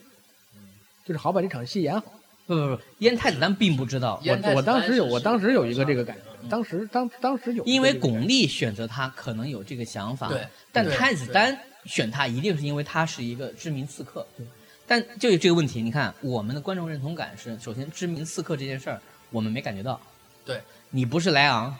[1.03, 2.13] 就是好把这场戏演好。
[2.47, 14.45] 不不不，燕太子丹并不知道，我我当时有我当时有一个这个感是觉，当时当当时有因为巩俐选择他可能有这个想法，对但太子丹选他一定是因为他是一个知名刺客，对。
[14.87, 19.99] 但就有这个问题，你看我们的观众认同感是，首先知名刺客这件事儿我们没感觉到，
[20.45, 20.61] 对。
[20.91, 21.75] 你不是莱昂，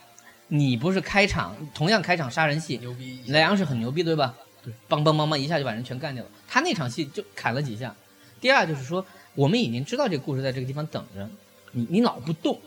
[0.50, 4.36] 你不是开场同样开场杀人戏，牛逼，莱昂是很牛逼对吧？
[4.62, 7.96] 对，梆梆梆梆一下就把人全干掉了，他那场戏就砍了几下。
[8.42, 9.06] 第二就是说，
[9.38, 11.30] 我们已经知道这个故事在这个地方等着
[11.72, 12.60] 你，你老不动，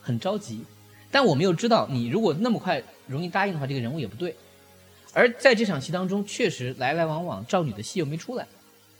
[0.00, 0.64] 很着急。
[1.10, 4.34] 但我们又知道，你如果那么快容易答应的话，这个人物也不对。
[5.12, 8.46] 而在这场戏当中，确实来来往往，赵女的戏又没出来。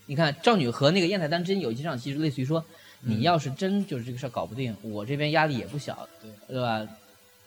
[0.04, 2.62] 你看，赵女和那个燕太丹真有几场戏，类似于说，
[3.00, 6.86] 你要是真就是这个事儿搞不定，我这边压力也不小，对对吧？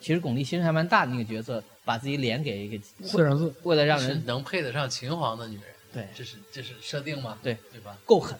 [0.00, 7.38] 其实巩俐其实还蛮大的那个角色，把自己脸给给四上四，为了让人能配得上秦皇的女人，对这是这是设定吗？
[7.40, 7.96] 对对吧？
[8.04, 8.36] 够狠，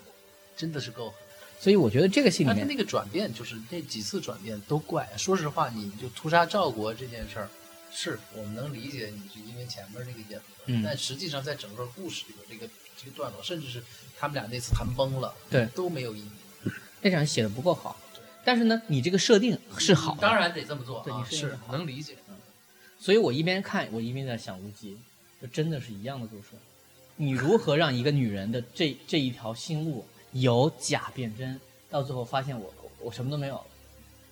[0.61, 1.15] 真的是够狠。
[1.59, 5.09] 所以我觉得这个戏里面那个转变，就是那几次转变都怪。
[5.17, 7.49] 说实话，你就屠杀赵国这件事儿，
[7.91, 13.83] 是我们能理解你是因为前面那个演的，嗯但实际上在整个故事里边，这个这个段落，甚至是
[14.19, 16.31] 他们俩那次谈崩了，对都没有意义。
[17.01, 17.99] 那场写的不够好，
[18.45, 22.17] 但是呢，你这个设定是好的，当然得这么做啊，对你是是能理解。
[22.99, 24.99] 所以我一边看，我一边在想无极，
[25.41, 26.49] 就真的是一样的故事。
[27.17, 33.65] 你如何让一个女人的这这一条心路由假变真，到最后发现我我什么都没有了？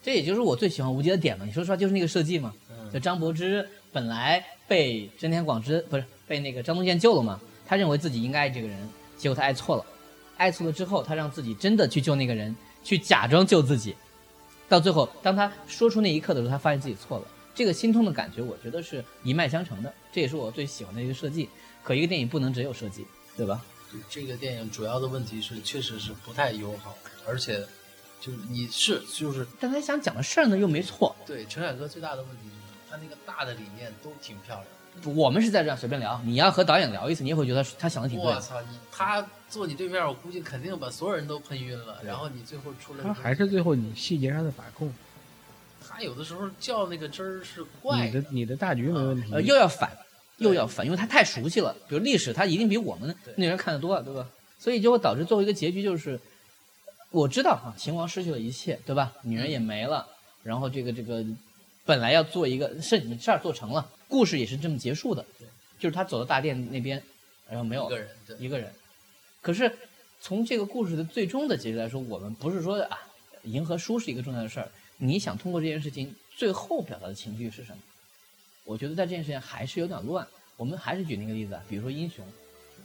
[0.03, 1.45] 这也就是我最喜欢无极的点嘛。
[1.45, 2.55] 你说实话，就是那个设计嘛。
[2.71, 9.85] 嗯就张柏芝本来被真田广之不是被那个张东健救了嘛，他认为自己应该爱这个人，结果他爱错了，
[10.39, 13.95] 爱错了之后，他让自己真的去救那个人，去假装救自己，
[14.67, 17.27] 到最后，当他说出那一刻的时候，他发现自己错了。
[17.55, 21.49] 这个心痛的感觉，我觉得是一脉相承的，这也是我最喜欢的一个设计。
[21.83, 23.05] 可一个电影不能只有设计，
[23.37, 23.63] 对吧？
[24.09, 26.97] 这个电影主要的问题是，确实是不太友好，
[27.27, 27.67] 而且
[28.21, 31.15] 就是你是就是但他想讲的事儿呢又没错。
[31.27, 34.67] 对陈凯歌最大的问题就是他那个大的理念都挺漂亮。
[35.15, 38.35] 我们是在这样随便聊，你要和导演聊一次，你也会觉得他想的挺对的。
[38.35, 42.01] 我操，你他坐你对面，我估计肯定把所有人都喷晕了。
[42.03, 44.93] 然后你最后出来，他还是最后你细节上的把控，
[45.89, 49.33] 他有的时候叫那个汁儿是怪你的你的大局没问题。
[49.33, 49.97] 呃，又要反，
[50.39, 51.77] 又要反，因为他太熟悉了。
[51.89, 54.29] 比如历史，他一定比我们那人看得多，对吧？
[54.59, 56.19] 所以就会导致最后一个结局就是，
[57.11, 59.13] 我知道啊，秦王失去了一切，对吧？
[59.23, 60.07] 女人也没了，
[60.43, 61.25] 然后这个这个
[61.85, 65.25] 本来要做一个事你事儿做成了，故事也是这么结束的，
[65.79, 67.03] 就是他走到大殿那边，
[67.49, 68.73] 然后没有一个人，对，一个人。
[69.41, 69.73] 可是
[70.21, 72.99] 从这个故事的最终的结局来说，我们不是说啊，
[73.45, 74.69] 赢和输是一个重要的事儿。
[74.99, 77.79] 你想通过这件事情最后表达的情绪是什么？
[78.69, 80.27] 我觉得在这件事情还是有点乱。
[80.59, 82.23] 我们还是举那个例子啊，比如说英雄，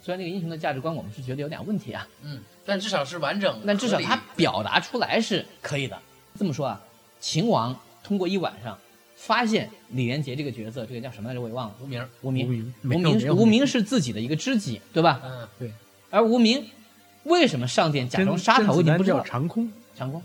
[0.00, 6.00] 虽然那个英雄的价值观我们是觉得有点问题啊，嗯，但至少是完整的，但至少他表达出来是可以的。
[6.38, 6.80] 这么说啊，
[7.20, 8.78] 秦王通过一晚上
[9.14, 11.40] 发现李连杰这个角色，这个叫什么来着？
[11.42, 11.74] 我也忘了。
[11.82, 15.20] 无名，无名，无名无名是无名是自己的一个知己，对吧？
[15.22, 15.70] 嗯，对
[16.08, 16.66] 而无名
[17.24, 18.72] 为什么上殿假装杀他？
[18.72, 19.20] 我已经不知道。
[19.22, 20.22] 长空，长空，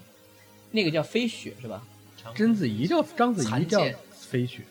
[0.71, 1.83] 那个叫飞雪是吧？
[2.15, 4.61] 长甄子怡叫章子怡叫飞雪，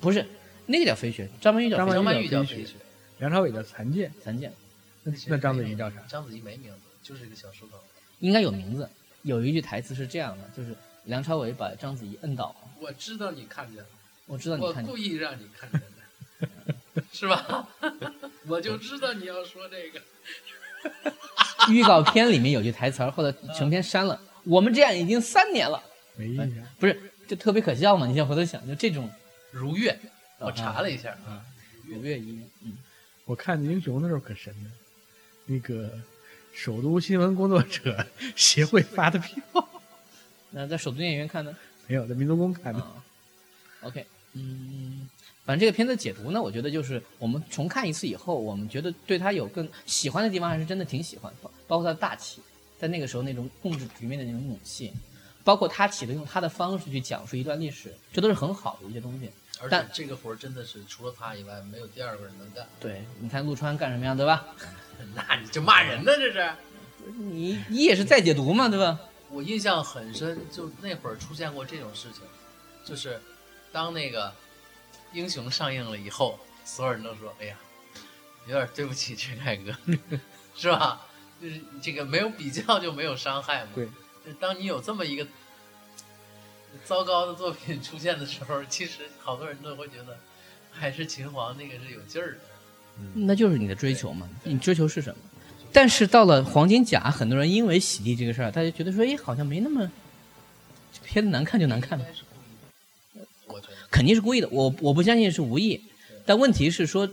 [0.00, 0.24] 不是，
[0.66, 2.74] 那个叫飞雪，张曼玉叫张曼玉叫飞雪飞雪，
[3.18, 4.52] 梁朝伟叫残剑，残剑，
[5.02, 5.96] 那那章子怡叫啥？
[6.08, 7.78] 章子怡没名字，就是一个小书童。
[8.20, 8.88] 应该有名字。
[9.22, 13.88] 有一句台词是这样的，就是梁朝伟把章子怡摁倒，我知道你看见了，
[14.26, 17.02] 我知道你看见故意让你看见的。
[17.12, 17.68] 是吧？
[18.46, 20.00] 我就知道你要说这个。
[21.70, 24.20] 预告片里面有句台词，后来成片删了。
[24.44, 25.82] 我们这样已经三年了，
[26.16, 26.64] 没印象。
[26.78, 28.06] 不是就特别可笑嘛？
[28.06, 29.10] 你现在回头想，就这种
[29.58, 29.98] 如月，
[30.38, 31.44] 我查了一下，啊，
[31.84, 32.78] 如月一，嗯，
[33.24, 34.70] 我看英雄的时候可神了，
[35.46, 35.90] 那个
[36.54, 39.68] 首都新闻工作者协会发的票，
[40.50, 41.52] 那在首都电影院看的？
[41.88, 42.78] 没有在民族宫看的。
[42.78, 43.02] 啊
[43.80, 45.08] ，OK，嗯，
[45.44, 52.40] 反正这个片子解读呢，我觉得就是我们重看一次以后，我们觉得对他有更喜欢的地方，还是真的挺喜欢，包包括他的大气，
[52.78, 54.92] 在那个时候那种控制局面的那种勇气，
[55.48, 59.30] 包括他企图用他的方式去讲述一段历史，这都是很好的一些东西。
[59.62, 62.66] 而这个活儿真的是除了他以外，没有第二个人能干。
[62.78, 64.44] 对，你看陆川干什么呀，对吧？
[65.16, 66.52] 那你就骂人呢，这是。
[67.16, 69.00] 你你也是在解读嘛，对吧？
[69.30, 72.20] 我印象很深，就那会儿出现过这种事情，
[72.84, 73.18] 就是
[73.72, 74.30] 当那个
[75.14, 77.56] 英雄上映了以后，所有人都说：“哎呀，
[78.46, 79.74] 有点对不起陈凯歌，
[80.54, 81.06] 是吧？”
[81.40, 83.70] 就是这个没有比较就没有伤害嘛。
[83.74, 83.88] 对，
[84.28, 85.26] 就当你有这么一个
[86.84, 90.18] 糟糕的作品出现的时候，其实好多人都会觉得，
[90.70, 92.40] 还是秦皇那个是有劲儿的。
[93.14, 95.18] 那就是你的追求嘛，你追求是什么？
[95.72, 99.90] 但是到了黄金甲，很多人因为洗地这个事儿，大家觉得说，哎，好像没那么
[101.04, 103.72] 片子难看就难看了，应该是故意的，我觉得。
[103.90, 104.48] 肯定是故意的。
[104.50, 105.82] 我我不相信是无意，
[106.26, 107.08] 但问题是说，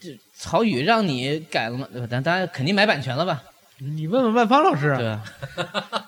[0.00, 2.08] 这曹禺让你改了吗，对吧？
[2.10, 3.44] 但大家肯定买版权了吧，
[3.78, 5.24] 你问问万芳老师对啊，
[5.56, 6.07] 吧？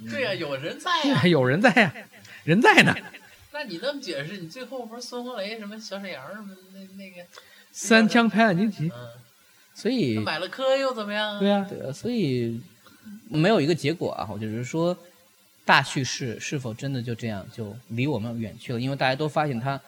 [0.10, 1.94] 对呀、有人在呀、 有人在呀，
[2.44, 2.94] 人在呢。
[3.50, 7.26] 那你那么解释，你最后不是孙红雷什么小沈阳什么那那个，
[7.72, 9.08] 三枪拍案惊奇，嗯，
[9.74, 11.40] 所以买了科又怎么样啊？
[11.40, 12.60] 对呀，对啊，所以
[13.28, 14.28] 没有一个结果啊。
[14.30, 14.96] 我就是说，
[15.64, 18.80] 大叙事是否真的就这样就离我们远去了？
[18.80, 19.80] 因为大家都发现它，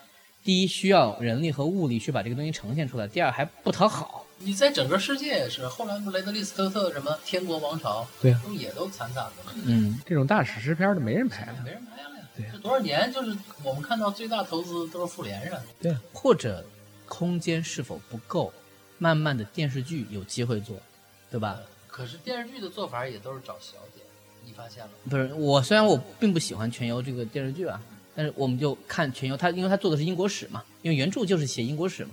[0.42, 4.26] 第一需要人力和物力去把这个东西呈现出来，第二还不讨好。
[4.42, 11.62] 你在整个世界也是，后来不雷德利·斯科特什么《天国王朝》，对啊都也都惨惨的，嗯，这种大史诗片儿的没人拍了。
[11.62, 12.24] 没人拍了呀。
[12.34, 16.64] 对这多少年，就是我们看到最大投资都是复联上，对，或者
[17.06, 18.50] 空间是否不够，
[18.96, 20.74] 慢慢的电视剧有机会做，
[21.30, 21.60] 对吧？
[21.86, 24.06] 可是电视剧的做法也都是找小点，
[24.46, 24.90] 你发现了？
[25.10, 27.78] 不是我，虽然我并不喜欢《全游》这个电视剧啊，
[28.14, 32.12] 但是我们就看《全游》，它因为它做的是英国史嘛，因为原著就是写英国史嘛，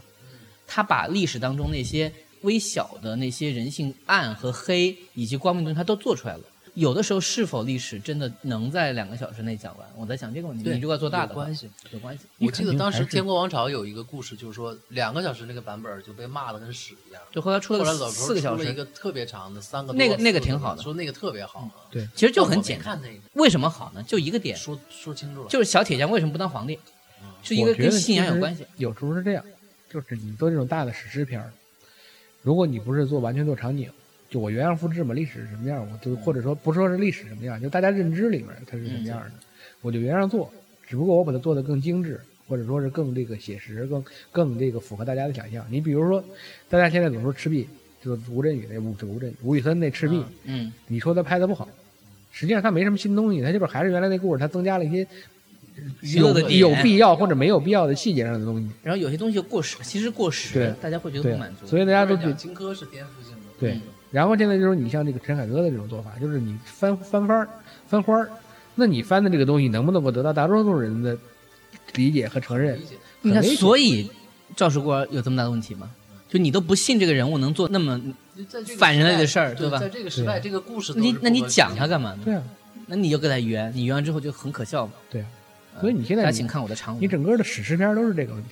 [0.68, 6.44] 他把历史当中那些微小的那些人性暗和黑以及光明的东西，他都做出来了。
[6.76, 9.88] 有的时候，是否历史真的能在两个小时内讲完？
[9.98, 10.64] 我在想这个问题。
[10.64, 12.26] 对你如果要做大的话有关系，有关系。
[12.38, 17.22] 我记得当时《天国王朝》有一个故事，就是说两个小时那个版本就被骂的跟屎一样。
[17.32, 21.68] 就后来出了四个小时，出了一个特别长的三个那个那个挺好的说那个特别好。
[21.90, 22.86] 对，其实就很简单。
[22.86, 24.04] 看那个，为什么好呢？
[24.04, 25.50] 就一个点，说说清楚了。
[25.50, 26.78] 就是小铁匠为什么不当皇帝，
[27.42, 28.64] 是一我觉得个跟信仰有关系。
[28.76, 29.44] 有时候是这样，
[29.90, 31.52] 就是你做这种大的史诗片儿，
[32.42, 33.90] 如果你不是做完全做场景，
[34.30, 39.32] 就我原样复制嘛，历史是什么样，我就或者说不说是历史什么样，就大家认知里面它是什么样的，
[39.82, 40.52] 我就原样做，
[40.86, 45.66] 只不过我把它做得更精致，或者说是更这个写实，更更这个符合大家的想象。
[45.70, 46.24] 你比如说，
[46.70, 47.68] 大家现在总说赤壁，
[48.02, 51.68] 就是吴镇宇那吴这吴镇宇吴宇森那赤壁，嗯，你说他拍的不好，
[52.32, 55.08] 实际上他没什么新东西，他就是还是原来那故事，他增加了一些
[55.78, 58.70] 有娱乐的点有必要或者没有必要的细节上的东西。
[58.84, 61.68] 然后有些东西过时，其实过时对，大家会觉得不满足。
[61.68, 63.44] 所以大家都觉讲荆轲是颠覆性的。
[63.60, 67.50] 对嗯，然后现在就是你像这个陈凯歌的这种做法，就是你翻翻番儿
[67.88, 68.30] 翻花儿，
[68.76, 71.18] 那你翻的这个东西能不能够得到大多数人的
[71.96, 72.84] 理解和承认理？
[72.84, 72.96] 解。
[73.22, 74.10] 你看，所以
[74.56, 75.90] 赵世国有这么大的问题吗？
[76.30, 78.02] 就你都不信这个人物能做那么，
[78.78, 82.20] 反人类的事儿对吧在这个时代，这个故事都你那你讲他干嘛呢？
[82.26, 82.44] 对啊，
[82.88, 84.92] 那你就给他圆，你圆完之后就很可笑嘛。
[85.10, 85.37] 对啊，呃
[85.80, 88.50] 所以你现在你大家请看我的长文，你整个的史诗片都是这个问题。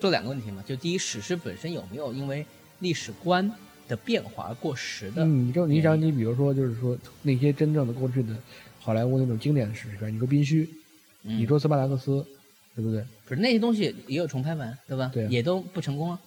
[0.00, 2.44] 做两个问题嘛，就第一，史诗本身有没有因为
[2.80, 3.50] 历史观
[3.88, 5.24] 的变化而过时的？
[5.24, 8.36] 嗯，你就你想，你比如说，就是说那些真正的过去的
[8.80, 10.64] 好莱坞那种经典的史诗片，你说《宾虚》，
[11.22, 12.24] 嗯你说斯巴达克斯，
[12.74, 13.02] 对不对？
[13.26, 15.10] 不是那些东西也有重拍版，对吧？
[15.14, 16.20] 对啊也都不成功啊。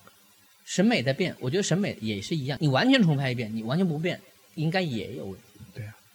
[0.66, 2.58] 审美在变，我觉得审美也是一样。
[2.60, 4.20] 你完全重拍一遍，你完全不变，
[4.56, 5.41] 应该也有问题。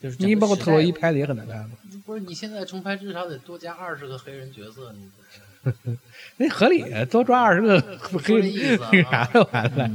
[0.02, 1.70] 就是你包括特洛伊拍的也很难看嘛，
[2.04, 5.96] 不是你现在重拍至少得多加二十个黑人角色，你
[6.36, 7.80] 那合理，多抓二十个
[8.22, 8.78] 黑人
[9.10, 9.90] 啥就完了。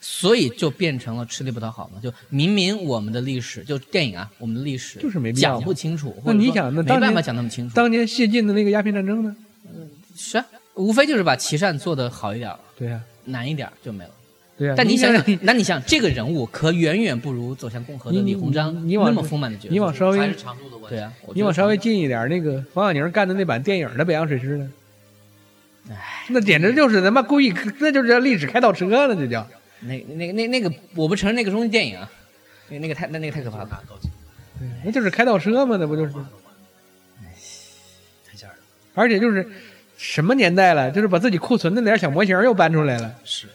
[0.00, 2.00] 所以就变成了吃力不讨好嘛。
[2.00, 7.74] 就明明我们的历史，就电影啊，我们的历史就是没讲不清楚，那你想那没办法讲那么清楚。
[7.74, 9.34] 当年谢晋的那个鸦片战争呢？
[10.16, 14.10] 是啊，无非就是把琦善做的好一点儿，对呀、难一点就没了。
[14.76, 19.72] 但你想想想，那你想这个人物可远远不如走向共和的李鸿章你你往那么丰满的角色。
[19.72, 20.88] 你往稍微还是长度的。
[20.88, 24.70] 对啊，你往稍微近一点，那个黄晓宁干的那版电影的《北洋水师》呢？
[26.28, 29.48] 那简直就是他妈故意，那就是叫历史开倒车了，这叫。
[29.80, 32.08] 那那个那那个，我不承认那个东西电影啊，
[32.68, 33.82] 那那个太那那个太可怕了。
[34.84, 36.12] 那就是开倒车嘛，那不就是？
[36.12, 36.18] 太
[38.36, 38.62] 吓人了。
[38.94, 39.44] 而且就是
[39.96, 43.48] 什么年代了，就是把自己库存的那点小模型又搬出来了，是，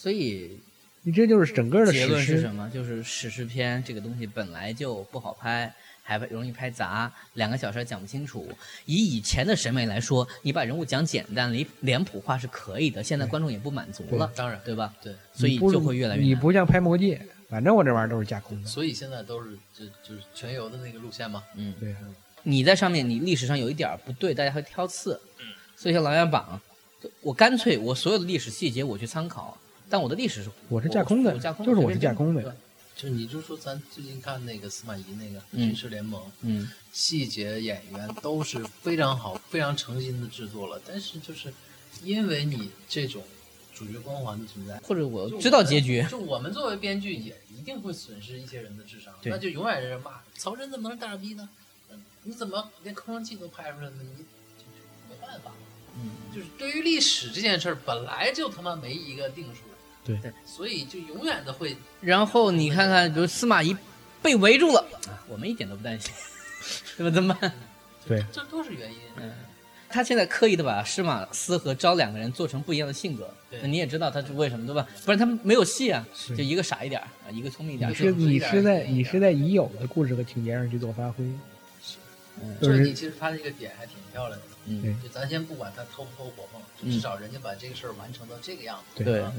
[0.00, 0.60] 所以
[1.02, 2.54] 你这就是整个的结史诗论是什。
[2.54, 2.70] 么？
[2.70, 5.74] 就是史诗片这个东西本来就不好拍，
[6.04, 8.48] 还容易拍砸，两个小时还讲不清楚。
[8.84, 14.94] 以以前的审美来说，你把人物讲简单、脸脸谱化是可以的，现在观众也不满足了，当然对吧？
[15.02, 16.30] 对，所以就会越来越难。
[16.30, 17.16] 你不像拍《魔戒》，
[17.50, 18.68] 反正我这玩意儿都是架空的。
[18.68, 21.42] 所以现在都是就就是全游的那个路线嘛。
[21.56, 21.96] 嗯，对，
[22.44, 25.20] 你在上面，你历史上有一点儿不对，大家会挑刺。
[25.40, 26.60] 嗯所以像《琅琊榜》，
[27.20, 29.56] 我干脆我所有的历史细节我去参考，
[29.90, 32.52] 但我的历史是我是架空的我架空就是我是架空的对
[32.96, 41.52] 就你就说咱最近看那个司马懿那个《嗯军事联盟》，嗯，细节演员都是非常好、非常诚心的制作了，但是就是
[42.02, 43.22] 因为你这种
[43.72, 51.48] 主角光环的存在，或者我知道结局，就我们作为编剧也一定会损失一些人的智商，那就永远有人骂曹真怎么能是大傻逼呢？
[51.92, 53.96] 嗯你怎么连空城计都拍出来呢？
[54.02, 54.64] 你就就
[55.08, 55.52] 没办法，
[55.94, 59.60] 嗯，就是对于历史这件事儿本来就他妈没一个定数，
[60.08, 63.76] 对对所以就永远的会然后你看看，比如司马懿
[64.22, 66.12] 被围住了，啊我们一点都不担心，
[66.96, 67.14] 对吧？
[67.14, 67.52] 怎么办？
[68.08, 68.98] 对，这都是原因。
[69.16, 69.30] 嗯，
[69.88, 74.86] 他现在刻意的把司马思和昭两个人做成不一样的性格，对那你也知道他是为什么对吧？
[75.04, 76.04] 不然他们没有戏啊，
[76.36, 77.92] 就一个傻一点儿啊，一个聪明一点儿。
[77.92, 81.24] 你是你是在你是在已有的故事和情节上去做发挥，
[82.60, 84.46] 就是这你其实他这个点还挺漂亮的。
[84.70, 89.32] 嗯对就咱先不管他偷不偷火凤，嗯至少人家把这个事儿完成到这个样子，对啊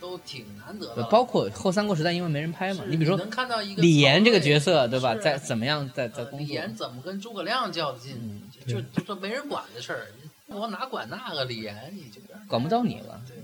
[0.00, 1.02] 都挺难得的。
[1.04, 5.14] 包括后三国时代，因为没人拍嘛，你比如说能看到一个李严这个角色，对吧？
[5.14, 6.38] 在怎么样在在工作？
[6.38, 8.16] 呃李严怎么跟诸葛亮较劲？
[8.20, 10.06] 嗯就就就说没人管的事儿，
[10.46, 11.44] 我哪管那个？
[11.44, 13.36] 李严你就管不到你了，对。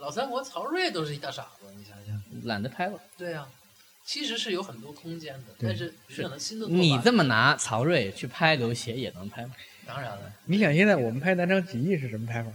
[0.00, 2.22] 老三国曹睿都是一大傻子，你想想。
[2.44, 3.00] 懒得拍了。
[3.16, 3.46] 对呀、
[4.04, 9.52] 其实是有很多空间的，但是是可能新的你这么拿曹睿去拍刘协也能拍吗？
[9.84, 12.50] 当然了，你想现在我们拍《南昌起义》是什么拍法？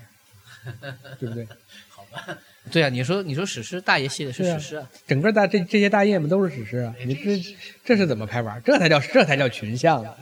[1.20, 1.47] 对不对？
[1.89, 2.38] 好吧，
[2.72, 6.95] 对啊，你说你说史诗大爷系的是史诗啊，整个大这这些大业们都是史诗啊！
[7.05, 7.41] 你这
[7.84, 8.59] 这是怎么拍法？
[8.59, 10.16] 这才叫这才叫群像啊！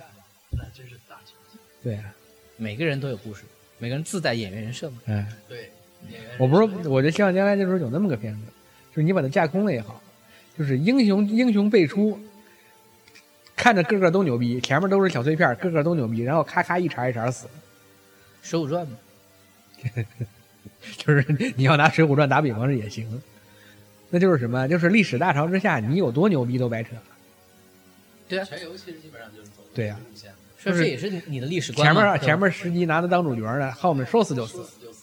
[0.52, 1.34] 那真是大球。
[1.84, 2.14] 对啊，
[2.58, 3.44] 每个人都有故事，
[3.78, 4.98] 每个人自带演员人设嘛。
[5.06, 5.72] 哎，对，
[6.38, 8.42] 我不人是，我就希望将来就是有那么个片子，
[8.90, 10.02] 就是你把它架空了也好，
[10.58, 12.20] 就是英雄英雄辈出，
[13.56, 17.46] 看着个个都牛逼，前面都是小碎片，个个都牛逼，然后咔咔一茬一茬死，
[18.42, 18.98] 《水浒传》嘛，
[20.98, 23.22] 就是你要拿《水浒传》打比方是也行，
[24.10, 24.68] 那就是什么？
[24.68, 26.90] 就是历史大潮之下，你有多牛逼都白扯。
[28.28, 30.00] 对啊，全游其实基本上就是走对呀
[30.64, 34.58] 这也是你的历史观前面前面十集拿他当主角呢，后面说死就死。
[34.58, 35.02] 说死就死。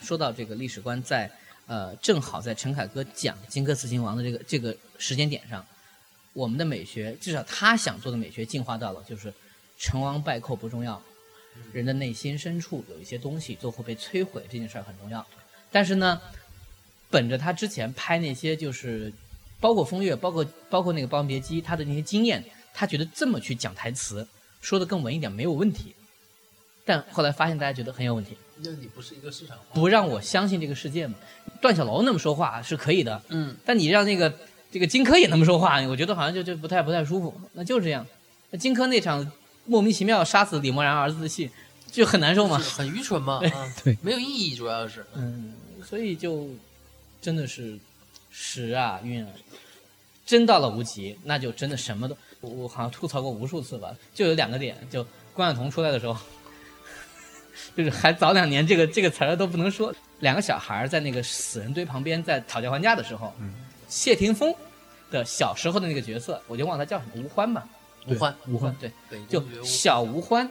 [0.00, 1.28] 说到这个历史观在，
[1.66, 5.64] 呃，正好在陈凯歌讲荆轲刺秦王的这个这个时间点上，
[6.34, 9.32] 我们的美学，至少他想做的美学进化到了，就是
[9.78, 11.02] 成王败寇不重要，
[11.72, 15.24] 人的内心深处有一些东西最后被摧毁，这件事儿很重要。
[15.70, 16.20] 但是呢，
[17.10, 19.12] 本着他之前拍那些就是，
[19.60, 24.26] 包括《风月》，包括包括那个《霸王别姬》，他的那些经验，他觉得这么去讲台词，
[24.60, 25.94] 说的更稳一点没有问题。
[26.84, 31.16] 但后来发现大家觉得很有问题，那你不是一个市场化，不让我相信这个世界嘛。
[31.60, 34.32] 段小楼那么说话是可以的，嗯，但你让那个
[34.70, 37.34] 这个荆轲也那么说话，我觉得好像就就不太不太舒服。
[37.54, 38.06] 那就是这样，
[38.50, 39.30] 那荆轲那场
[39.66, 41.50] 莫名其妙杀死李默然儿子的戏，
[41.90, 42.58] 就很难受嘛。
[42.58, 43.96] 很愚蠢嘛，啊，对。
[44.02, 45.04] 没有意义，主要是。
[45.14, 45.54] 嗯，
[45.84, 46.48] 所以就
[47.20, 47.78] 真的是
[48.30, 49.30] 时啊运啊，
[50.24, 56.16] 真到了无极，那就真的什么都，我我好像吐槽过无数次吧，就有两个点，就关晓彤出来的时候，
[57.76, 63.32] 就是还早两年这个这个词儿都不能说，两个小孩儿在那个死人堆旁边在讨价还价的时候，
[63.88, 64.54] 谢霆锋
[65.10, 67.66] 的小时候的那个角色，我就忘了他叫什么，吴欢吧，
[68.06, 70.48] 吴欢，吴欢对，北就小吴欢，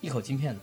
[0.00, 0.60] 一口金片子。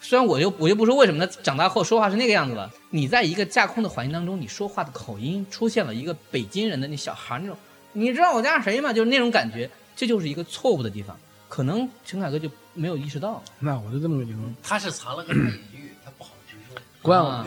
[0.00, 7.56] 虽然我就我就不说为什么他长大后说话是那个样子了，你在一个架空的环境当中，你说话的口音出现了一个北京人的那小孩那种，
[7.92, 8.92] 你知道我家谁吗？
[8.92, 11.16] 就是那种感觉，这就是一个错误的地方。
[11.48, 13.42] 可能陈凯歌就没有意识到。
[13.58, 16.80] 那我就这么跟你说，他是藏了个大隐喻，他不好直说。
[17.02, 17.44] 关啊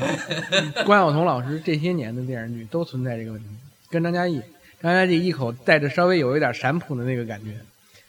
[0.75, 3.47] 晓关晓彤老师这些年的电视剧都存在这个问题，
[3.89, 4.41] 跟张嘉译，
[4.83, 7.57] 张嘉译一口带着稍微有一点陕普的那个感觉，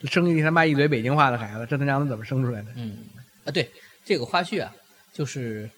[0.08, 2.68] 生一他妈一嘴北京话的孩子，这他娘的怎么生出来的？
[2.74, 2.98] 嗯，
[3.44, 3.70] 啊，对，
[4.04, 4.74] 这个花絮啊，
[5.12, 5.70] 就是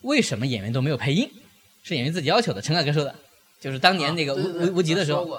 [0.00, 1.30] 为什么演员都没有配音，
[1.82, 2.62] 是演员自己要求的。
[2.62, 3.14] 陈凯歌说的，
[3.60, 5.38] 就是当年那个无、啊对对对无无极的时候，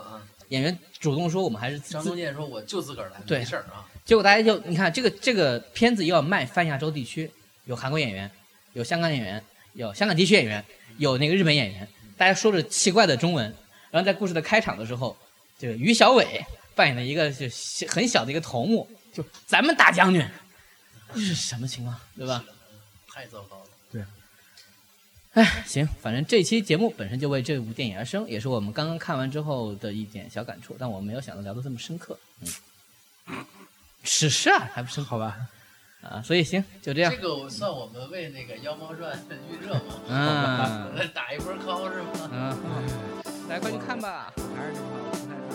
[0.50, 3.90] 演员主动说我们还是张东健说我就自个儿来，对没事儿啊。
[4.06, 7.32] 结果大家就你看这个这个片子又要卖泛亚洲地区，
[7.66, 8.30] 有韩国演员，
[8.74, 10.64] 有香港演员，有香港地区演员，
[11.00, 13.52] 有那个日本演员，大家说着奇怪的中文，
[13.96, 15.16] 然后在故事的开场的时候，
[15.58, 20.22] 这个于小伟扮演了一个就小很小的一个头目，就咱们大将军，
[21.14, 22.44] 这是什么情况，对吧？
[23.08, 23.66] 太糟糕了。
[23.90, 24.04] 对
[25.32, 32.20] 哎，行，反正这期节目本身就为这部电影而生，也是我们刚刚看完之后的一点小感触，但我没有想到聊得这么深刻。
[32.42, 33.46] 嗯，
[34.04, 35.38] 史诗啊，还不深好吧，
[36.02, 37.18] 啊，所以行，就这样这。
[37.22, 39.18] 个我算我们为那个《妖猫传》
[39.50, 40.92] 预热吗？
[41.00, 42.30] 嗯 打一波 call 是吗？
[42.34, 43.15] 嗯，
[43.48, 44.34] 大家快去看吧。
[44.56, 45.46] 还是那句话，我不太看。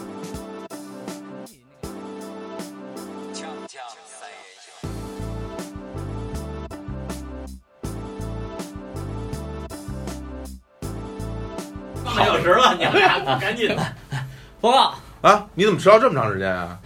[12.04, 13.82] 半个小时了，你们俩赶紧的。
[14.60, 14.94] 报告，
[15.28, 16.78] 啊，你怎么迟到这么长时间啊？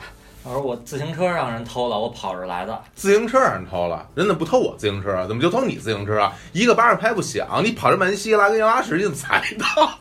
[0.42, 2.82] 我说我自行车让人偷了，我跑着来的。
[2.94, 5.26] 自行车让人偷了，人怎么不偷我自行车啊？
[5.26, 6.32] 怎么就偷你自行车啊？
[6.52, 9.90] 一个巴掌拍不响，你跑这满稀拉跟羊拉屎，你怎么踩到？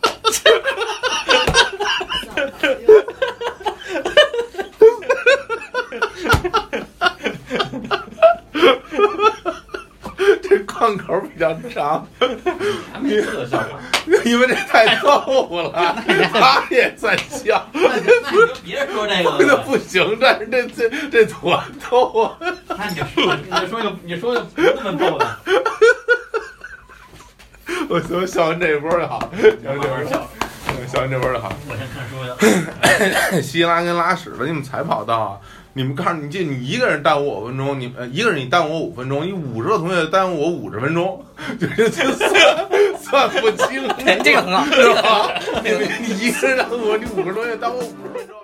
[10.84, 12.06] 这贯口比较长，
[12.92, 13.80] 还没特效化，
[14.24, 15.08] 因为这太逗
[15.50, 15.96] 了，
[16.32, 18.12] 他也在笑，那你就
[18.62, 19.56] 别说这个了。
[19.64, 21.58] 不行，但是这这这多
[21.88, 22.36] 逗啊！
[22.68, 25.38] 那你就说，你就说个，你说个不那么逗的，
[27.88, 29.30] 我我笑完这波就好，
[29.62, 30.28] 笑完这波就好，
[30.86, 31.50] 笑完这波就好。
[31.66, 32.16] 我先看书
[33.32, 33.40] 去。
[33.40, 35.40] 稀拉跟拉屎了，你们才跑道啊！
[35.76, 41.24] 你们告诉，你就你一个人耽误我五分钟，你呃一个人你耽误我五分钟，你五十个同学耽误我五十分钟，
[41.58, 42.30] 就就就算
[43.02, 45.32] 算不清，哎 这个很好是吧？
[45.64, 45.70] 你
[46.06, 48.36] 你一个人耽误我，你五个同学耽误我五十分钟。